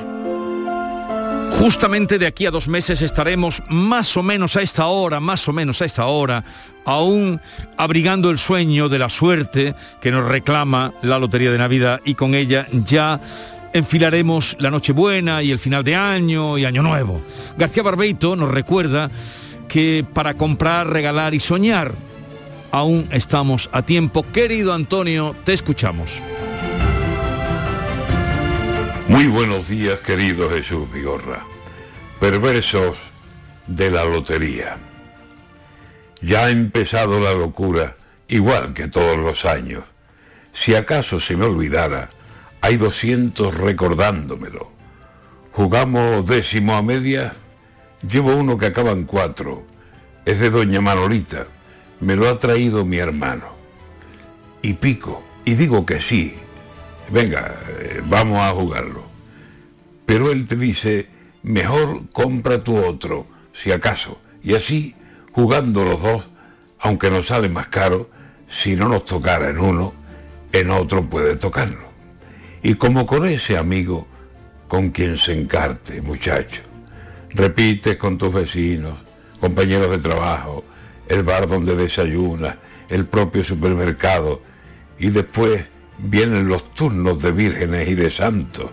[1.59, 5.53] Justamente de aquí a dos meses estaremos más o menos a esta hora, más o
[5.53, 6.43] menos a esta hora,
[6.87, 7.39] aún
[7.76, 12.35] abrigando el sueño de la suerte que nos reclama la Lotería de Navidad y con
[12.35, 13.20] ella ya
[13.74, 17.20] enfilaremos la Nochebuena y el final de año y Año Nuevo.
[17.59, 19.11] García Barbeito nos recuerda
[19.68, 21.93] que para comprar, regalar y soñar
[22.70, 24.24] aún estamos a tiempo.
[24.33, 26.22] Querido Antonio, te escuchamos.
[29.09, 31.43] Muy buenos días, querido Jesús Vigorra.
[32.21, 32.99] Perversos
[33.67, 34.77] de la lotería.
[36.21, 37.97] Ya ha empezado la locura,
[38.29, 39.85] igual que todos los años.
[40.53, 42.11] Si acaso se me olvidara,
[42.61, 44.71] hay 200 recordándomelo.
[45.53, 47.33] Jugamos décimo a media,
[48.07, 49.65] llevo uno que acaba en cuatro.
[50.27, 51.47] Es de doña Manolita,
[52.01, 53.57] me lo ha traído mi hermano.
[54.61, 56.39] Y pico, y digo que sí,
[57.11, 59.03] venga, eh, vamos a jugarlo.
[60.07, 61.09] Pero él te dice,
[61.43, 64.21] mejor compra tu otro, si acaso.
[64.43, 64.95] Y así,
[65.33, 66.29] jugando los dos,
[66.81, 68.11] aunque nos sale más caro,
[68.49, 69.93] si no nos tocara en uno,
[70.53, 71.89] en otro puede tocarlo.
[72.63, 74.07] Y como con ese amigo,
[74.67, 76.63] con quien se encarte, muchacho.
[77.31, 78.99] Repites con tus vecinos,
[79.41, 80.65] compañeros de trabajo,
[81.09, 82.57] el bar donde desayunas,
[82.89, 84.43] el propio supermercado,
[84.99, 85.65] y después
[85.99, 88.70] vienen los turnos de vírgenes y de santos,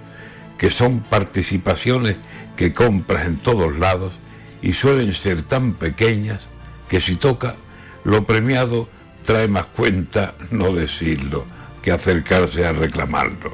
[0.57, 2.17] que son participaciones
[2.55, 4.13] que compras en todos lados
[4.61, 6.47] y suelen ser tan pequeñas
[6.87, 7.55] que si toca,
[8.03, 8.87] lo premiado
[9.23, 11.45] trae más cuenta no decirlo
[11.81, 13.53] que acercarse a reclamarlo.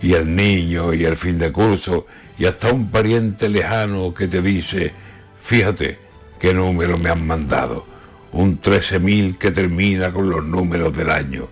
[0.00, 2.06] Y el niño y el fin de curso
[2.38, 4.92] y hasta un pariente lejano que te dice,
[5.40, 5.98] fíjate
[6.40, 7.86] qué número me han mandado,
[8.32, 11.48] un 13.000 que termina con los números del año.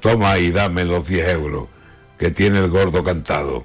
[0.00, 1.68] Toma y dame los 10 euros
[2.18, 3.64] que tiene el gordo cantado.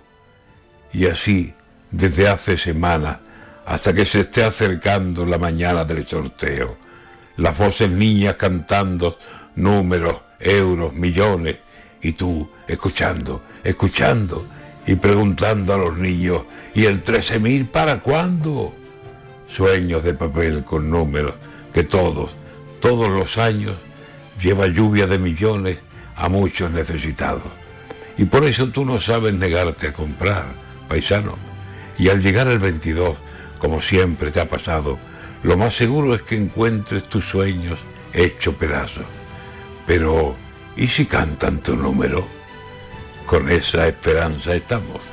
[0.91, 1.53] Y así,
[1.91, 3.17] desde hace semanas,
[3.65, 6.77] hasta que se esté acercando la mañana del sorteo,
[7.37, 9.17] las voces niñas cantando
[9.55, 11.57] números, euros, millones,
[12.01, 14.45] y tú escuchando, escuchando
[14.85, 16.43] y preguntando a los niños,
[16.75, 18.75] ¿y el 13.000 para cuándo?
[19.47, 21.35] Sueños de papel con números
[21.73, 22.31] que todos,
[22.79, 23.75] todos los años
[24.41, 25.77] lleva lluvia de millones
[26.15, 27.51] a muchos necesitados.
[28.17, 30.45] Y por eso tú no sabes negarte a comprar,
[30.87, 31.35] paisano.
[31.97, 33.17] Y al llegar el 22,
[33.59, 34.99] como siempre te ha pasado,
[35.43, 37.79] lo más seguro es que encuentres tus sueños
[38.13, 39.05] hecho pedazos.
[39.85, 40.35] Pero,
[40.77, 42.25] ¿y si cantan tu número?
[43.25, 45.12] Con esa esperanza estamos.